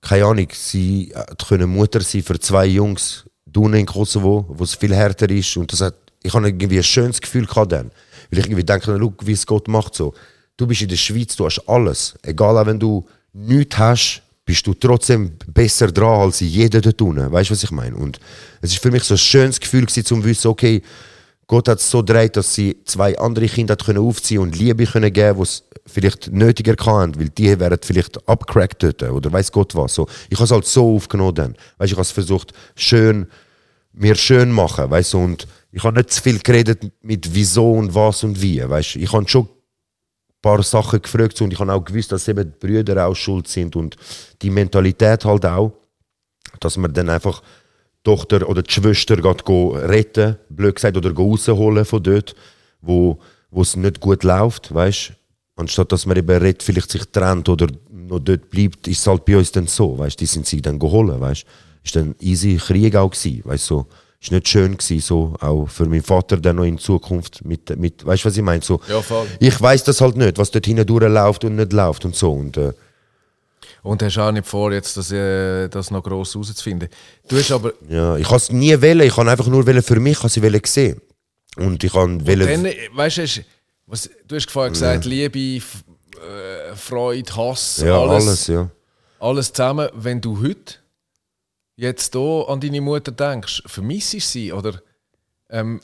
[0.00, 4.74] keine Ahnung, sie hat können Mutter sein für zwei Jungs unten in Kosovo, wo es
[4.74, 7.90] viel härter ist und das hat, ich habe irgendwie ein schönes Gefühl gehabt dann,
[8.30, 10.14] weil ich irgendwie denke, schau, wie es Gott macht so.
[10.56, 14.74] Du bist in der Schweiz, du hast alles, egal wenn du nichts hast, bist du
[14.74, 17.32] trotzdem besser dran als jeder dort unten.
[17.32, 17.96] Weißt du, was ich meine?
[17.96, 18.20] Und
[18.60, 20.82] es ist für mich so ein schönes Gefühl gewesen, zum wissen, okay,
[21.48, 25.12] Gott hat es so gedreht, dass sie zwei andere Kinder können aufziehen und Liebe können
[25.12, 29.94] geben, es vielleicht nötiger hatten, weil die wären vielleicht abgecrackt dort oder weiß Gott was.
[29.94, 31.56] So, ich habe es halt so aufgenommen dann.
[31.78, 33.28] Weißt, ich habe es versucht, schön,
[33.92, 38.24] mir schön machen, weißt und ich habe nicht zu viel geredet mit wieso und was
[38.24, 39.48] und wie, weißt Ich habe schon ein
[40.42, 43.76] paar Sachen gefragt und ich habe auch gewusst, dass eben die Brüder auch schuld sind
[43.76, 43.96] und
[44.42, 45.72] die Mentalität halt auch,
[46.58, 47.42] dass man dann einfach
[48.06, 52.36] Tochter oder die Schwester geht go retten, blöd gesagt, oder rausholen von dort,
[52.80, 53.18] wo
[53.50, 55.12] es nicht gut läuft, weißt
[55.58, 59.24] Anstatt dass man eben redet, vielleicht sich trennt oder noch dort bleibt, ist es halt
[59.24, 61.46] bei uns dann so, weißt Die sind sich dann geholt, weißt
[61.82, 63.86] Ist dann easy Krieg auch gewesen, weißt so.
[64.20, 68.04] Ist nicht schön gewesen, so, auch für meinen Vater dann noch in Zukunft mit, mit
[68.04, 68.62] weißt du, was ich meine?
[68.62, 69.00] So, Ja,
[69.40, 72.32] ich weiß das halt nicht, was dort hinten durchläuft und nicht läuft und so.
[72.32, 72.72] Und, äh,
[73.86, 76.88] Und hast auch nicht vor, jetzt das, äh, das noch gross herauszufinden.
[77.28, 80.18] Du hast aber ja, ich habe es nie wollen, ich habe einfach nur für mich,
[80.18, 81.00] habe sie sehen.
[81.56, 83.44] Und ich habe dann, wollen, weißt du,
[83.86, 85.84] was, du hast vorher gesagt, Liebe, F-
[86.16, 88.70] äh, Freude, Hass, ja, alles, alles, ja.
[89.20, 89.88] alles zusammen.
[89.94, 90.74] Wenn du heute
[91.76, 94.82] jetzt hier an deine Mutter denkst, vermisst du sie oder
[95.48, 95.80] ähm,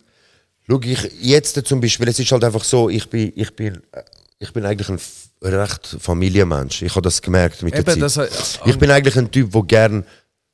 [0.67, 4.03] Schau, ich jetzt zum Beispiel, es ist halt einfach so, ich bin, ich bin, äh,
[4.39, 4.99] ich bin eigentlich ein
[5.43, 6.83] recht Familienmensch.
[6.83, 8.31] Ich habe das gemerkt mit der eben, Zeit.
[8.31, 10.05] das, ich bin eigentlich ein Typ, der gern,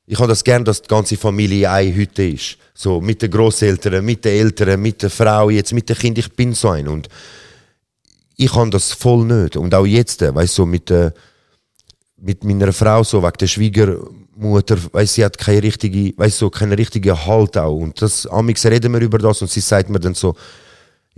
[0.07, 2.57] ich habe das gern, dass die ganze Familie eine Hütte ist.
[2.75, 6.25] So mit den Großeltern, mit den Eltern, mit der Frau, jetzt mit den Kindern.
[6.27, 7.09] Ich bin so ein und
[8.37, 9.57] ich habe das voll nicht.
[9.57, 11.13] Und auch jetzt, äh, weißt du, so mit der
[12.21, 16.73] mit meiner Frau so wegen der Schwiegermutter, weißt sie hat keine richtige, weißt so keinen
[16.73, 20.15] richtigen Halt auch und das amix reden wir über das und sie sagt mir dann
[20.15, 20.35] so,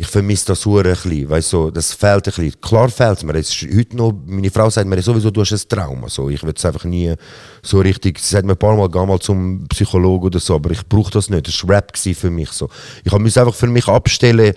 [0.01, 2.59] ich vermisse das hure ein bisschen, weißt so, das fehlt ein bisschen.
[2.62, 3.34] Klar fehlt es mir.
[3.34, 6.09] Es ist heute noch, meine Frau sagt mir sowieso, du hast ein Trauma.
[6.09, 7.14] So, ich will es einfach nie
[7.62, 8.18] so richtig.
[8.18, 11.11] Sie sagt mir ein paar Mal, geh mal zum Psychologen oder so, aber ich brauche
[11.11, 11.46] das nicht.
[11.46, 12.70] Das war Rap für mich so.
[13.05, 14.55] Ich musste einfach für mich abstellen,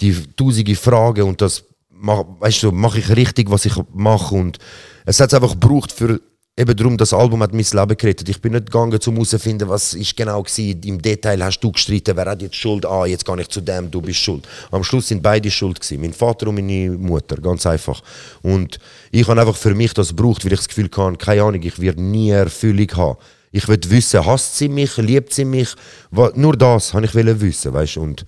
[0.00, 4.58] die tausende Fragen und das mach, weißt du, mache ich richtig, was ich mache und
[5.04, 6.20] es hat einfach gebraucht für
[6.56, 8.28] eben darum, das Album hat mein Leben gerettet.
[8.28, 10.80] Ich bin nicht gegangen, um herauszufinden, was ist genau gewesen.
[10.84, 12.86] Im Detail hast du gestritten, wer hat jetzt Schuld?
[12.86, 14.48] Ah, jetzt gehe ich zu dem, du bist schuld.
[14.70, 18.00] Am Schluss sind beide schuld gewesen, mein Vater und meine Mutter, ganz einfach.
[18.42, 18.78] Und
[19.10, 21.78] ich habe einfach für mich das gebraucht, weil ich das Gefühl hatte, keine Ahnung, ich
[21.78, 23.18] werde nie Erfüllung haben.
[23.52, 25.74] Ich will wissen, hasst sie mich, liebt sie mich?
[26.10, 27.98] Nur das habe ich wissen, weißt.
[27.98, 28.24] Und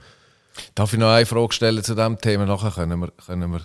[0.75, 2.45] Darf ich noch eine Frage stellen zu diesem Thema?
[2.45, 3.61] Nachher können wir, können wir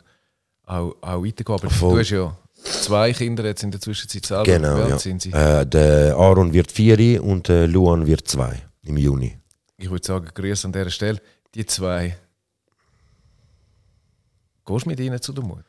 [0.66, 1.56] auch, auch weitergehen.
[1.56, 1.94] Aber Voll.
[1.94, 4.44] du hast ja zwei Kinder jetzt in der Zwischenzeit selber.
[4.44, 4.98] Genau, ja.
[4.98, 5.32] sind sie?
[5.32, 9.38] Äh, der Aaron wird vier und der Luan wird zwei im Juni.
[9.78, 11.22] Ich würde sagen, Grüße an dieser Stelle.
[11.56, 12.18] Die zwei.
[14.66, 15.64] Gehst du mit ihnen zu der Mutter?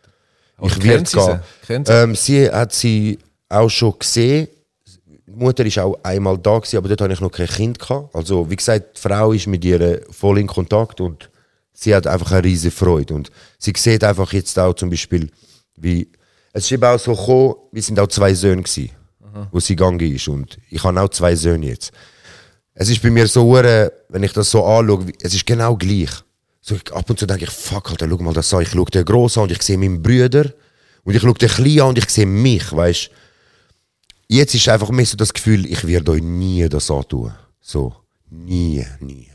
[0.59, 1.21] Oder Ich werde sie
[1.67, 1.93] sie?
[1.93, 3.19] Ähm, sie hat sie
[3.49, 4.49] auch schon gesehen.
[5.27, 8.15] Die Mutter ist auch einmal da gewesen, aber dort hatte ich noch kein Kind gehabt.
[8.15, 11.29] Also wie gesagt, die Frau ist mit ihr voll in Kontakt und
[11.73, 15.31] sie hat einfach eine riesige Freude und sie sieht einfach jetzt auch zum Beispiel,
[15.77, 16.09] wie
[16.55, 18.91] es ist eben auch so gekommen, wir sind auch zwei Söhne gewesen,
[19.51, 21.93] wo sie gegangen ist und ich habe auch zwei Söhne jetzt.
[22.75, 26.11] Es ist bei mir so, wenn ich das so anschaue, es ist genau gleich.
[26.61, 28.63] So, ab und zu denke ich, fuck, Alter, schau mal das an.
[28.63, 30.51] Ich schaue den Grossen an und ich sehe meinen Brüder.
[31.05, 33.11] Und ich schaue den Kleinen an und ich sehe mich, weißt
[34.27, 37.35] Jetzt ist einfach mehr so das Gefühl, ich werde euch nie das antun.
[37.61, 37.95] So,
[38.31, 39.29] nie, nie.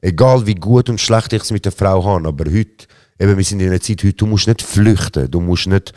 [0.00, 2.86] Egal wie gut und schlecht ich es mit der Frau habe, aber heute,
[3.20, 5.92] eben, wir sind in einer Zeit, heute, du musst nicht flüchten, du musst nicht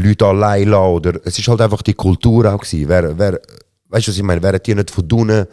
[0.00, 2.88] Leute allein lassen, oder, es ist halt einfach die Kultur auch gewesen.
[2.88, 3.40] Wer, wer,
[3.88, 4.42] weißt du, was ich meine?
[4.42, 5.46] Wären die nicht von unten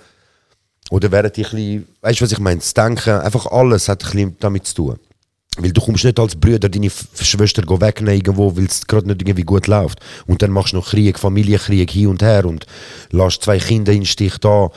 [0.89, 2.59] oder wären die ein bisschen, weißt du, was ich meine?
[2.59, 4.95] Das Denken, einfach alles hat ein bisschen damit zu tun.
[5.59, 9.43] Weil du kommst nicht als Brüder deine Schwester wegnehmen irgendwo, weil es gerade nicht irgendwie
[9.43, 9.99] gut läuft.
[10.27, 12.67] Und dann machst du noch Krieg, Familienkrieg hin und her und
[13.09, 14.69] lässt zwei Kinder in Stich da.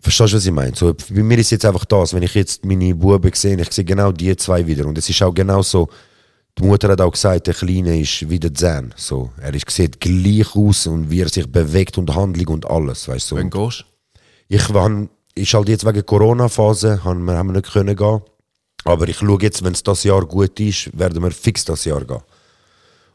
[0.00, 0.74] Verstehst du, was ich meine?
[0.74, 3.84] So, bei mir ist jetzt einfach das, wenn ich jetzt meine Buben sehe, ich sehe
[3.84, 4.86] genau die zwei wieder.
[4.86, 5.88] Und es ist auch genau so,
[6.58, 8.94] die Mutter hat auch gesagt, der Kleine ist wie der Zahn.
[8.96, 13.08] So, er ist, sieht gleich aus und wie er sich bewegt und Handlung und alles.
[13.08, 13.36] Weißt, du.
[13.36, 13.84] Wann gehst?
[14.48, 14.90] Ich war,
[15.34, 18.22] ist halt jetzt wegen Corona-Phase, haben wir, haben wir nicht können gehen.
[18.84, 22.04] Aber ich schaue jetzt, wenn es das Jahr gut ist, werden wir fix das Jahr
[22.04, 22.22] gehen.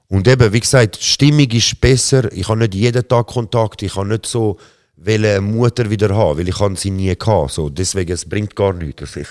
[0.07, 2.31] Und eben, wie gesagt, die Stimmung ist besser.
[2.33, 3.81] Ich habe nicht jeden Tag Kontakt.
[3.81, 4.57] Ich habe nicht so
[4.97, 7.51] welche Mutter wieder haben, weil ich habe sie nie gehabt.
[7.51, 9.01] So, deswegen, es bringt gar nichts.
[9.01, 9.29] Also ich,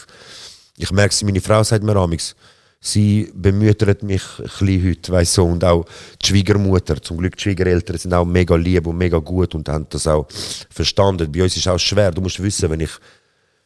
[0.79, 2.35] ich merke es, meine Frau sagt mir amigs,
[2.81, 5.85] sie bemühtert mich ein bisschen heute, weißt du, und auch
[6.23, 9.87] die Schwiegermutter, zum Glück die Schwiegereltern sind auch mega lieb und mega gut und haben
[9.91, 10.27] das auch
[10.71, 11.31] verstanden.
[11.31, 12.91] Bei uns ist es auch schwer, du musst wissen, wenn ich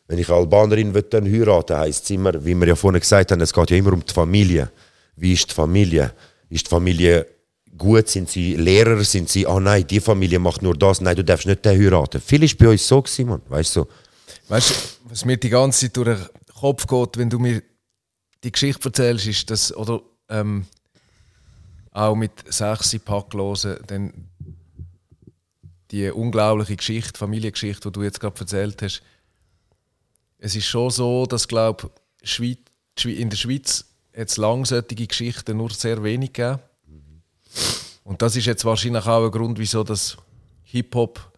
[0.06, 3.40] wenn ich Albanerin will, dann heiraten, heisst es immer, wie wir ja vorhin gesagt haben,
[3.40, 4.70] es geht ja immer um die Familie.
[5.16, 6.12] Wie ist die Familie?
[6.50, 7.26] Ist die Familie
[7.76, 11.24] gut, sind sie Lehrer, sind sie, ah nein, die Familie macht nur das, nein, du
[11.24, 12.20] darfst nicht den heiraten.
[12.20, 13.86] Viel ist bei uns so gewesen, Mann, weißt du.
[14.48, 14.74] Weißt du,
[15.08, 17.62] was mir die ganze Zeit durch den Kopf geht, wenn du mir
[18.44, 20.66] die Geschichte erzählst, ist das, oder ähm,
[21.90, 24.12] auch mit sechs Pack hören, dann
[25.90, 29.02] die unglaubliche Geschichte, Familiengeschichte, die du jetzt gerade erzählt hast.
[30.38, 31.90] Es ist schon so, dass glaube
[33.04, 33.84] in der Schweiz
[34.14, 36.60] jetzt lang solche Geschichten nur sehr wenig gegeben.
[38.02, 40.16] Und das ist jetzt wahrscheinlich auch ein Grund, wieso das
[40.64, 41.32] Hip-Hop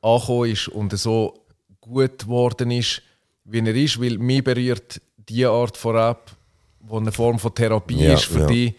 [0.00, 1.44] angekommen ist und so
[1.80, 3.02] gut geworden ist,
[3.44, 5.00] wie er ist, weil mich berührt
[5.32, 6.30] die Art von Rap,
[6.80, 8.46] die eine Form von Therapie Ja, ist für ja.
[8.46, 8.74] dich,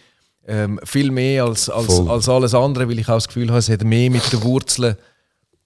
[0.46, 2.10] ähm, viel mehr als, als, Voll.
[2.10, 4.96] als alles andere, weil ich auch das Gefühl habe, es hat mehr mit den Wurzeln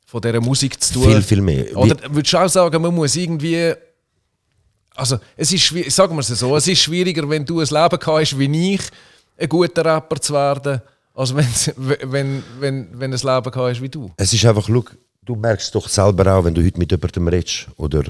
[0.05, 1.03] von dieser Musik zu tun.
[1.03, 1.75] Viel, viel mehr.
[1.75, 3.73] Oder würdest du auch sagen, man muss irgendwie.
[4.95, 7.99] Also, es ist schwierig, sagen wir es so, es ist schwieriger, wenn du ein Leben
[8.03, 8.81] hast wie ich,
[9.37, 10.81] ein guter Rapper zu werden,
[11.13, 11.47] als wenn,
[12.11, 14.11] wenn, wenn, wenn ein Leben hast wie du.
[14.17, 14.83] Es ist einfach, schau,
[15.23, 18.03] du merkst doch selber auch, wenn du heute mit jemandem redest oder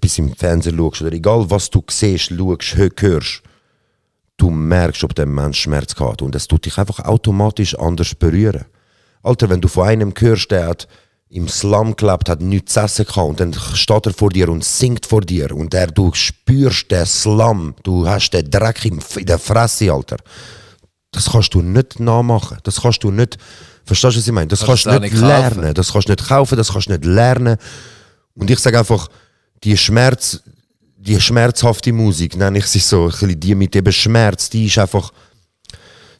[0.00, 3.42] bis im Fernsehen schaust oder egal was du siehst, schaust, hör- hörst,
[4.36, 8.64] du merkst, ob der Mensch Schmerz hat und es tut dich einfach automatisch anders berühren.
[9.22, 10.88] Alter, wenn du von einem hörst, der hat
[11.28, 14.64] im Slum gelebt, hat nichts zu essen gehabt und dann steht er vor dir und
[14.64, 19.38] singt vor dir und der, du spürst den Slum, du hast den Dreck in der
[19.38, 20.18] Fresse, Alter.
[21.10, 22.58] Das kannst du nicht nachmachen.
[22.62, 23.38] Das kannst du nicht.
[23.84, 24.48] Verstehst du, was ich meine?
[24.48, 25.72] Das Kannst kannst du nicht, nicht lernen.
[25.74, 27.56] Das kannst du nicht kaufen, das kannst du nicht lernen.
[28.34, 29.08] Und ich sage einfach,
[29.64, 30.40] die Schmerz,
[30.96, 35.12] die schmerzhafte Musik, nenne ich sie so, die mit eben Schmerz, die ist einfach,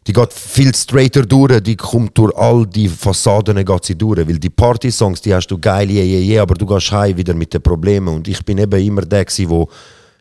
[0.06, 4.38] die geht viel straighter durch, die kommt durch all die Fassaden geht sie durch, weil
[4.38, 7.52] die Party-Songs, die hast du geil, je, je, je, aber du gehst heim wieder mit
[7.52, 8.08] den Problemen.
[8.08, 9.68] Und ich bin eben immer der gewesen, wo,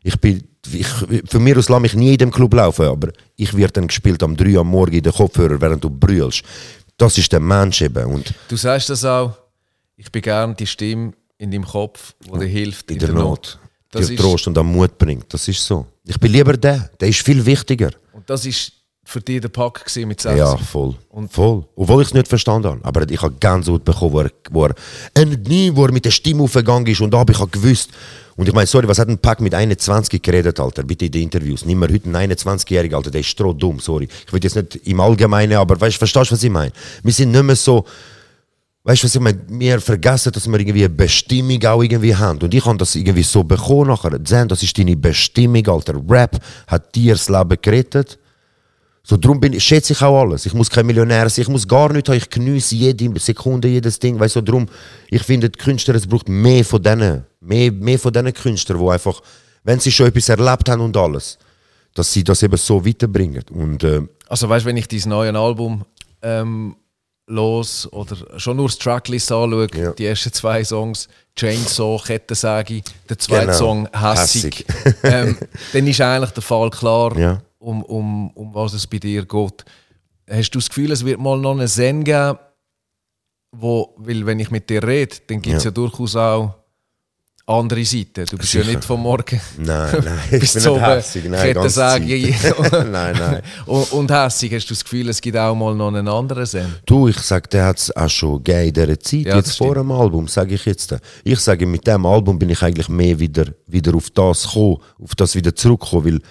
[0.01, 0.87] ich bin, ich,
[1.27, 4.23] für mich aus lasse ich nie in dem Club laufen, aber ich werde dann gespielt
[4.23, 6.41] am 3 am Morgen in den Kopfhörer, während du brüllst.
[6.97, 8.05] Das ist der Mensch eben.
[8.05, 9.37] Und Du sagst das auch,
[9.97, 13.59] ich bin gern die Stimme in deinem Kopf, die dir hilft in der Not,
[13.91, 15.85] Das die ist, Trost und am Mut bringt, das ist so.
[16.05, 17.91] Ich bin lieber der, der ist viel wichtiger.
[18.13, 18.71] und das ist
[19.07, 20.35] für dich der Pack mit 6.
[20.35, 20.95] Ja, voll.
[21.09, 21.63] Und- voll.
[21.75, 22.79] Obwohl ich es nicht verstanden habe.
[22.83, 26.41] Aber ich habe Gänsehaut bekommen, wo er, wo er, nie, wo er mit der Stimme
[26.41, 27.91] aufgegangen ist und da habe ich gewusst.
[28.35, 30.81] Und ich meine, sorry, was hat ein Pack mit 21 geredet, Alter?
[30.83, 31.65] Bitte in den Interviews.
[31.65, 34.07] Nimm mir heute einen 21-Jährigen, Alter, der ist dumm, sorry.
[34.25, 36.71] Ich will jetzt nicht im Allgemeinen, aber weißt, verstehst du, was ich meine?
[37.03, 37.85] Wir sind nicht mehr so,
[38.85, 39.41] weißt du, was ich meine?
[39.49, 42.39] Wir vergessen, dass wir irgendwie eine Bestimmung auch irgendwie haben.
[42.41, 44.23] Und ich habe das irgendwie so bekommen nachher.
[44.23, 45.95] Zen, das ist deine Bestimmung, Alter.
[46.07, 48.19] Rap hat dir das Leben gerettet.
[49.03, 50.45] So, darum bin schätze ich auch alles.
[50.45, 52.17] Ich muss kein Millionär sein, ich muss gar nichts haben.
[52.17, 54.19] Ich genieße jede Sekunde, jedes Ding.
[54.19, 54.67] Weißt du, darum,
[55.09, 57.23] ich finde, die Künstler, es braucht mehr von denen.
[57.39, 59.21] Mehr, mehr von diesen Künstlern, die einfach,
[59.63, 61.37] wenn sie schon etwas erlebt haben und alles,
[61.93, 63.43] dass sie das eben so weiterbringen.
[63.51, 65.85] Und äh, Also weißt du, wenn ich dieses neue Album
[66.23, 66.75] ähm,
[67.27, 69.91] los oder schon nur das Tracklist anschaue, Ja.
[69.93, 73.57] die ersten zwei Songs, Chainsaw, Kettensäge, der zweite Genau.
[73.57, 74.65] Song Hässig,
[75.03, 75.37] ähm,
[75.73, 77.41] dann ist eigentlich der Fall klar, Ja.
[77.57, 79.65] um, um, um was es bei dir geht.
[80.29, 82.37] Hast du das Gefühl, es wird mal noch einen Zen geben,
[83.51, 85.69] wo, weil wenn ich mit dir rede, dann gibt es ja.
[85.69, 85.73] Ja.
[85.73, 86.53] durchaus auch
[87.47, 88.25] andere Seiten.
[88.25, 88.75] Du bist ja Sicher.
[88.75, 92.37] nicht vom Morgen Nein, nein, ich bis bin zu nicht oben hässig, nein, ganze Kettensäge.
[92.39, 92.71] Zeit.
[92.91, 93.41] Nein, nein.
[93.67, 96.75] und, und hässig, hast du das Gefühl, es gibt auch mal noch einen anderen Zen?
[96.85, 99.75] Du, ich sag, der hat es auch schon gegeben in dieser Zeit, Ja, jetzt vor
[99.75, 100.95] dem Album, sage ich jetzt.
[101.23, 105.13] Ich sage, mit dem Album bin ich eigentlich mehr wieder, wieder auf das gekommen, auf
[105.15, 106.21] das wieder zurückgekommen, weil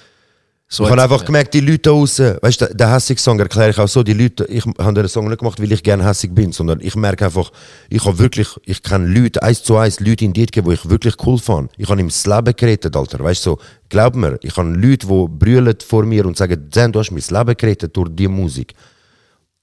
[0.67, 3.87] So ich habe einfach gemerkt, die Leute da weißt du, den Hässig-Song erkläre ich auch
[3.87, 6.81] so, die Leute, ich habe den Song nicht gemacht, weil ich gerne hässig bin, sondern
[6.81, 7.53] ich merke einfach,
[7.91, 10.89] ich habe wirklich, ich kenne Leute, eins zu eins, Leute in dir gegeben, die ich
[10.89, 11.71] wirklich cool fand.
[11.77, 13.59] Ich habe ihm das Leben gerettet, Alter, weißt du, so,
[13.91, 17.21] glaub mir, ich habe Leute, die brüllen vor mir und sagen, Zen, du hast mir
[17.21, 18.73] das Leben gerettet durch die Musik.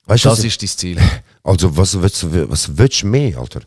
[0.05, 0.97] Weißt Das ist dein Ziel.
[1.43, 3.61] also was willst, du- was willst du mehr, Alter?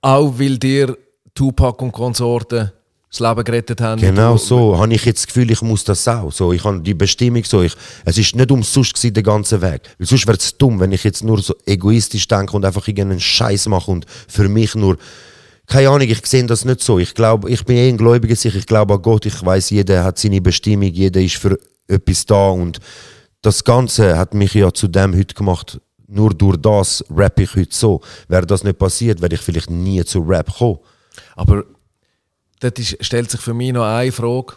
[0.00, 0.96] Auch weil dir
[1.34, 2.72] Tupac und Konsorten
[3.18, 4.00] das Leben gerettet haben.
[4.00, 6.32] Genau so habe ich jetzt das Gefühl, ich muss das auch.
[6.32, 7.62] So, ich habe die Bestimmung so.
[7.62, 9.82] Ich, es ist nicht umsonst gewesen, der ganze Weg.
[9.98, 13.20] Weil sonst wäre es dumm, wenn ich jetzt nur so egoistisch denke und einfach irgendeinen
[13.20, 14.96] Scheiß mache und für mich nur.
[15.66, 16.98] Keine Ahnung, ich sehe das nicht so.
[16.98, 19.24] Ich glaube, ich bin eh ein Gläubiger, ich glaube an Gott.
[19.24, 21.58] Ich weiß, jeder hat seine Bestimmung, jeder ist für
[21.88, 22.80] etwas da und
[23.40, 25.80] das Ganze hat mich ja zu dem heute gemacht.
[26.06, 28.00] Nur durch das rappe ich heute so.
[28.28, 30.78] Wäre das nicht passiert, wäre ich vielleicht nie zu Rap gekommen.
[31.36, 31.64] Aber
[32.60, 34.54] dort ist, stellt sich für mich noch eine Frage.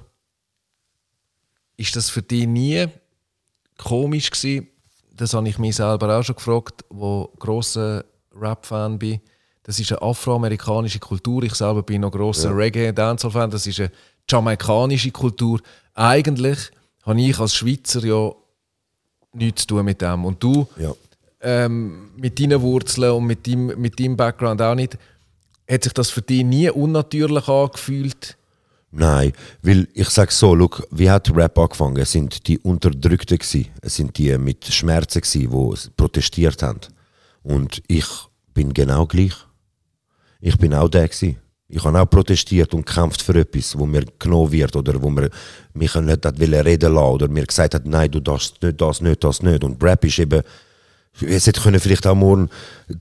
[1.78, 2.88] Ist das für dich nie
[3.78, 4.68] komisch gewesen?
[5.16, 8.04] Das habe ich mich selber auch schon gefragt, wo grosser
[8.36, 9.20] Rap-Fan bin.
[9.64, 11.44] Das ist eine afroamerikanische Kultur.
[11.44, 13.50] Ich selber bin noch grosser Reggae-Dancehall-Fan.
[13.52, 13.92] Das ist eine
[14.30, 15.60] jamaikanische Kultur.
[15.94, 16.72] Eigentlich
[17.04, 18.32] habe ich als Schweizer ja
[19.34, 20.26] nichts zu tun mit dem.
[20.26, 20.94] Und du Ja.
[21.42, 24.98] ähm, mit deinen Wurzeln und mit deinem, mit deinem Background auch nicht.
[25.70, 28.38] Hat sich das für dich nie unnatürlich angefühlt?
[28.92, 31.98] Nein, weil ich sage so, look, wie hat Rap angefangen?
[31.98, 36.80] Es sind die Unterdrückten gsi, es sind die mit Schmerzen gsi, die protestiert haben.
[37.44, 38.08] Und ich
[38.54, 39.34] bin genau gleich.
[40.40, 41.38] Ich bin auch der gsi.
[41.70, 45.30] Ich habe auch protestiert und gekämpft für etwas, wo mir genommen wird oder wo mir
[45.74, 49.44] mich nicht reden lassen oder mir gesagt hat, nein, du darfst nicht, das nicht, das
[49.44, 49.66] nicht.
[49.66, 50.44] Und Rap ist eben
[51.22, 52.50] es hätte können vielleicht auch morgen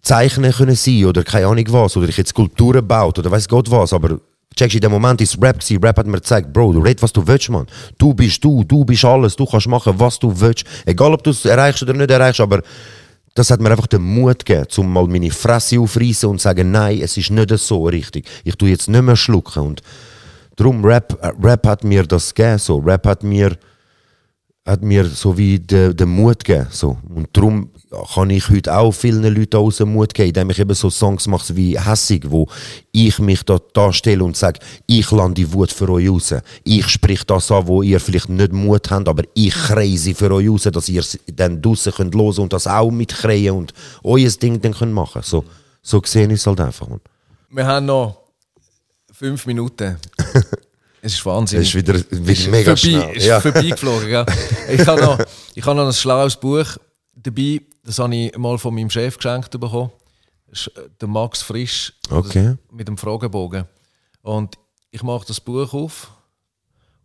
[0.03, 3.71] Zeichnen können sein oder keine Ahnung was oder ich hätte Skulpturen baut oder weiß Gott
[3.71, 4.21] was, aber
[4.57, 5.83] checkst in dem Moment ist Rap gewesen.
[5.83, 7.67] Rap hat mir gezeigt, Bro, du red was du willst, Mann.
[7.99, 10.65] Du bist du, du bist alles, du kannst machen, was du willst.
[10.87, 12.63] Egal, ob du es erreichst oder nicht erreichst, aber
[13.35, 16.71] das hat mir einfach den Mut gegeben, um mal meine Fresse aufreißen und zu sagen,
[16.71, 18.27] nein, es ist nicht so richtig.
[18.45, 19.83] Ich tue jetzt nicht mehr schlucken und
[20.57, 22.79] darum Rap, äh, Rap hat mir das gegeben, so.
[22.79, 23.57] Rap hat mir
[24.67, 26.67] hat mir so wie den, den Mut gegeben.
[26.71, 26.99] So.
[27.09, 27.71] Und darum
[28.13, 31.29] kann ich heute auch vielen Leuten aus dem Mut geben, indem ich eben so Songs
[31.29, 32.49] mache wie «Hässig», wo
[32.91, 36.35] ich mich da darstelle und sage, ich lande die Wut für euch raus.
[36.65, 40.49] Ich sprich das an, wo ihr vielleicht nicht Mut habt, aber ich kreise für euch
[40.49, 44.75] raus, dass ihr dann draussen könnt hören und das auch mitkreien und euer Ding dann
[44.75, 45.45] könnt machen So,
[45.81, 46.89] so gesehen ist es halt einfach.
[47.51, 48.17] Wir haben noch
[49.13, 49.97] fünf Minuten.
[51.07, 51.61] Es ist Wahnsinn.
[51.61, 53.17] Es ist wieder, wieder Ist mega vorbei, schnell.
[53.17, 53.41] Ist Ja.
[53.41, 54.27] vorbeigeflogen, gell?
[54.71, 55.19] Ich habe noch,
[55.55, 56.67] ich habe noch ein schlaues Buch
[57.15, 57.63] dabei.
[57.85, 59.91] Das habe ich mal von meinem Chef geschenkt bekommen.
[60.51, 62.57] Äh, der Max Frisch Okay.
[62.71, 63.65] mit dem Fragebogen.
[64.23, 64.57] Und
[64.91, 66.11] ich mache das Buch auf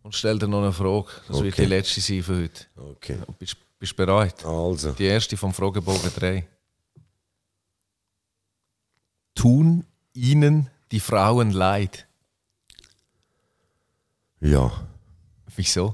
[0.02, 1.06] und stelle dir noch eine Frage.
[1.28, 1.62] Das wird Okay.
[1.62, 2.64] die letzte sein für heute.
[2.76, 3.18] Okay.
[3.38, 4.44] Bist bist du bereit?
[4.44, 4.92] Also.
[4.92, 6.46] Die erste vom Fragebogen 3.
[9.34, 12.06] Tun ihnen die Frauen leid?
[14.42, 14.72] Ja.
[15.54, 15.92] Wieso?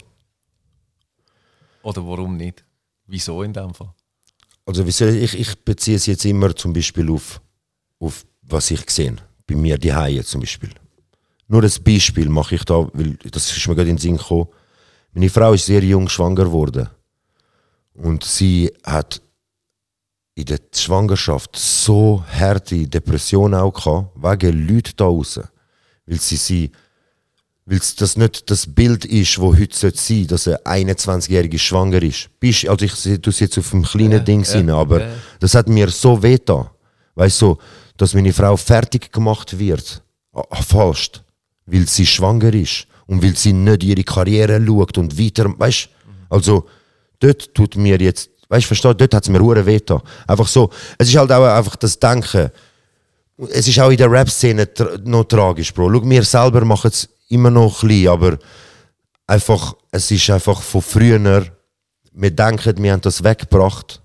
[1.82, 2.64] Oder warum nicht?
[3.06, 3.92] Wieso in dem Fall?
[4.64, 7.40] Also ich, ich beziehe es jetzt immer zum Beispiel auf,
[7.98, 9.16] auf was ich sehe.
[9.46, 10.70] Bei mir die Haie zum Beispiel.
[11.46, 14.48] Nur ein Beispiel mache ich da, weil das ist mir gerade in den Sinn gekommen.
[15.12, 16.88] Meine Frau ist sehr jung schwanger geworden.
[17.94, 19.20] Und sie hat
[20.34, 25.44] in der Schwangerschaft so harte Depressionen auch gehabt, wegen Leuten da draußen.
[26.06, 26.70] Weil sie sie
[27.70, 32.30] weil das nicht das Bild ist, wo heute sein sollte, dass eine 21-Jährige schwanger ist.
[32.40, 35.08] Bist, also ich sehe das jetzt auf einem kleinen Ding ja, aber ja.
[35.38, 36.68] das hat mir so wehgetan.
[37.14, 37.58] Weißt du, so,
[37.98, 40.02] dass meine Frau fertig gemacht wird,
[40.32, 41.22] ah, fast,
[41.66, 45.90] weil sie schwanger ist und weil sie nicht ihre Karriere schaut und weiter, weißt
[46.30, 46.64] also
[47.20, 50.00] dort tut mir jetzt, weißt du, verstehst, dort hat es mir hure wehgetan.
[50.26, 52.50] Einfach so, es ist halt auch einfach das Denken,
[53.50, 55.92] es ist auch in der Rap-Szene tra noch tragisch, Bro.
[55.92, 58.38] Schau, wir selber machen es immer noch klein, aber
[59.26, 61.46] einfach, es ist einfach von früher,
[62.12, 64.02] wir denken, wir haben das weggebracht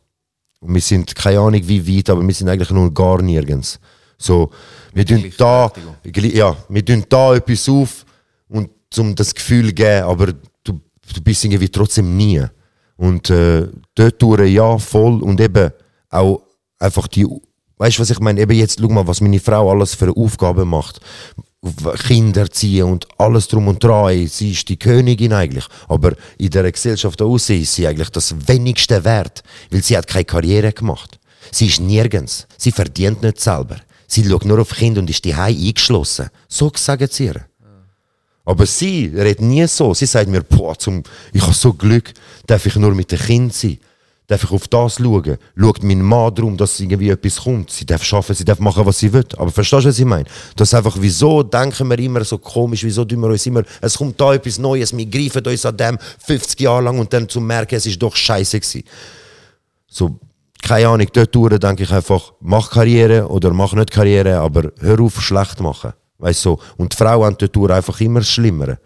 [0.59, 3.79] und wir sind, keine Ahnung wie weit, aber wir sind eigentlich nur gar nirgends.
[4.17, 4.51] So,
[4.93, 5.71] wir tun da,
[6.03, 8.05] ja, wir tun da etwas auf
[8.47, 10.27] und um das Gefühl zu geben, aber
[10.63, 10.79] du,
[11.13, 12.43] du bist irgendwie trotzdem nie.
[12.95, 15.71] Und äh, dort durch, ja, voll und eben
[16.09, 16.43] auch
[16.79, 17.27] einfach die
[17.77, 18.39] Weißt du, was ich meine?
[18.39, 21.01] Eben jetzt, schau mal, was meine Frau alles für Aufgaben macht.
[22.07, 24.27] Kinder erziehen und alles drum und dran.
[24.27, 25.65] Sie ist die Königin eigentlich.
[25.87, 29.43] Aber in der Gesellschaft da aussen ist sie eigentlich das wenigste wert.
[29.71, 31.19] Weil sie hat keine Karriere gemacht.
[31.51, 32.47] Sie ist nirgends.
[32.57, 33.77] Sie verdient nicht selber.
[34.07, 36.29] Sie schaut nur auf Kinder und ist die eingeschlossen.
[36.47, 37.45] So sagen sie ihr.
[38.45, 39.93] Aber sie redet nie so.
[39.93, 42.13] Sie sagt mir, boah, zum, ich habe so Glück,
[42.45, 43.79] darf ich nur mit den Kindern sein
[44.27, 45.37] darf ich auf das schauen.
[45.55, 47.71] Schaut mein Mann darum, dass irgendwie etwas kommt.
[47.71, 49.25] Sie darf arbeiten, sie darf machen, was sie will.
[49.37, 50.25] Aber verstehst du, was ich meine?
[50.55, 54.19] Das einfach, wieso denken wir immer so komisch, wieso tun wir uns immer, es kommt
[54.19, 57.75] da etwas Neues, wir greifen uns an dem 50 Jahre lang und dann zu merken,
[57.75, 58.83] es ist doch scheiße gewesen.
[59.87, 60.19] So,
[60.61, 64.99] keine Ahnung, dort durch denke ich einfach, mach Karriere oder mach nicht Karriere, aber hör
[65.01, 65.93] auf, schlecht machen.
[66.19, 66.57] Weißt du.
[66.77, 68.79] Und die Frauen haben dort einfach immer das Schlimmere.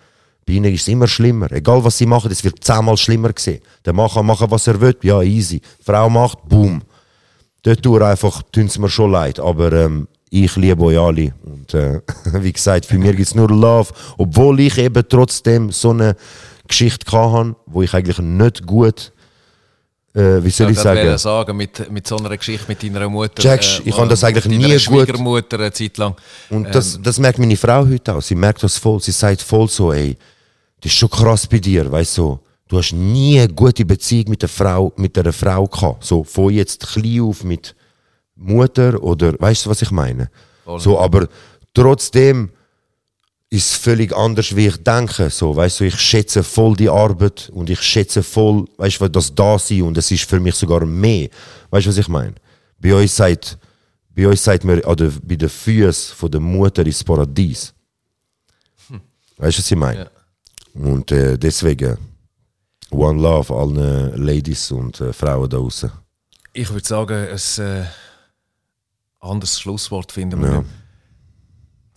[0.48, 1.52] Bei ihnen ist es immer schlimmer.
[1.52, 3.62] Egal was sie machen, es wird zehnmal schlimmer gesehen.
[3.86, 5.60] Der Mann kann machen, was er will, ja, easy.
[5.60, 6.82] Die Frau macht, boom.
[7.64, 9.42] Dort durch einfach tun es mir schon leid.
[9.42, 11.34] Aber ähm, ich liebe euch alle.
[11.44, 12.00] Und äh,
[12.42, 13.94] wie gesagt, für mich gibt es nur Love.
[14.18, 16.16] Obwohl ich eben trotzdem so eine
[16.66, 19.12] Geschichte hatte, wo ich eigentlich nicht gut,
[20.14, 23.42] äh, wie soll ich, ich sagen, sagen mit, mit so einer Geschichte mit deiner Mutter.
[23.42, 26.16] Checkst, ich kann das eigentlich nie gut- Schwiegermutter eine Zeit lang.
[26.50, 28.22] Und das, das merkt meine Frau heute auch.
[28.22, 29.02] Sie merkt das voll.
[29.02, 30.16] Sie sagt voll so, ey,
[30.82, 32.40] das ist schon krass bei dir, weißt du.
[32.68, 36.04] Du hast nie eine gute Beziehung mit der Frau, mit einer Frau gehabt.
[36.04, 37.76] So von jetzt klein auf mit
[38.36, 40.30] Mutter oder, weißt du, was ich meine?
[40.78, 41.30] So, aber
[41.74, 42.52] trotzdem
[43.50, 45.30] ist völlig anders, wie ich denke.
[45.30, 49.34] So, weißt du, ich schätze voll die Arbeit und ich schätze voll, weißt du, das
[49.34, 51.30] da sein und es ist für mich sogar mehr.
[51.70, 52.36] Weißt du, was ich meine?
[52.80, 53.58] Bei euch sagt,
[54.14, 57.74] bei euch sagt man, oder bei den Füßen von der Mutter ist Paradies.
[59.38, 60.10] Weißt du, was ich meine?
[60.80, 61.98] Und äh, deswegen,
[62.92, 65.92] One Love allen Ladies und äh, Frauen da draußen.
[66.54, 67.86] Ich würde sagen, ein äh,
[69.20, 70.64] anderes Schlusswort finden wir Ja.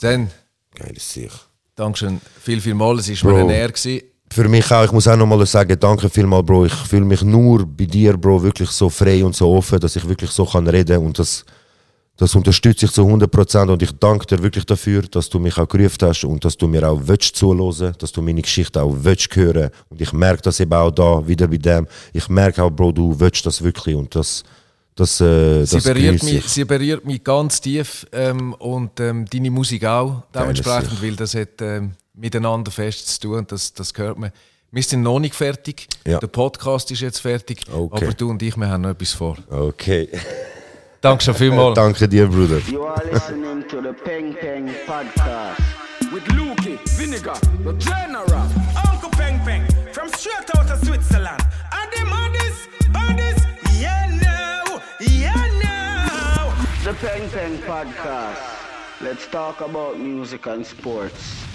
[0.00, 0.30] Dann,
[0.74, 1.48] Geiles Sicht.
[1.74, 2.98] Dankeschön viel, viel mal.
[2.98, 3.72] Es war mir eine Ehre.
[3.72, 4.02] Gewesen.
[4.32, 6.66] Für mich auch, ich muss auch nochmal sagen, danke vielmals, Bro.
[6.66, 10.08] Ich fühle mich nur bei dir, Bro, wirklich so frei und so offen, dass ich
[10.08, 11.44] wirklich so kann reden und das,
[12.20, 15.66] das unterstütze ich zu 100% und ich danke dir wirklich dafür, dass du mich auch
[15.66, 19.34] gerufen hast und dass du mir auch willst zuhören, dass du meine Geschichte auch willst
[19.34, 21.86] hören und ich merke das eben auch da, wieder bei dem.
[22.12, 24.44] Ich merke auch, Bro, du willst das wirklich und das,
[24.94, 26.44] das, äh, Sie das berührt, mich, ich.
[26.46, 31.62] sie berührt mich ganz tief ähm, und ähm, deine Musik auch dementsprechend, weil das hat
[31.62, 34.30] ähm, miteinander fest zu tun und das, das gehört mir.
[34.72, 36.18] Wir sind noch nicht fertig, Ja.
[36.18, 38.04] der Podcast ist jetzt fertig, Okay.
[38.04, 39.38] aber du und ich, wir haben noch etwas vor.
[39.48, 40.06] Okay.
[41.00, 41.74] Danke schon vielmals.
[41.74, 42.60] danke dir, Bruder.
[42.68, 45.62] You are listening to the Peng Peng Podcast.
[46.12, 48.46] With Lukey, Vinegar, the General.
[48.86, 51.40] Uncle Peng Peng from straight out of Switzerland.
[51.72, 53.38] And them others, others,
[53.80, 56.52] yeah now, yeah now.
[56.84, 58.42] The Peng Peng Podcast.
[59.00, 61.46] Let's talk about music and sports.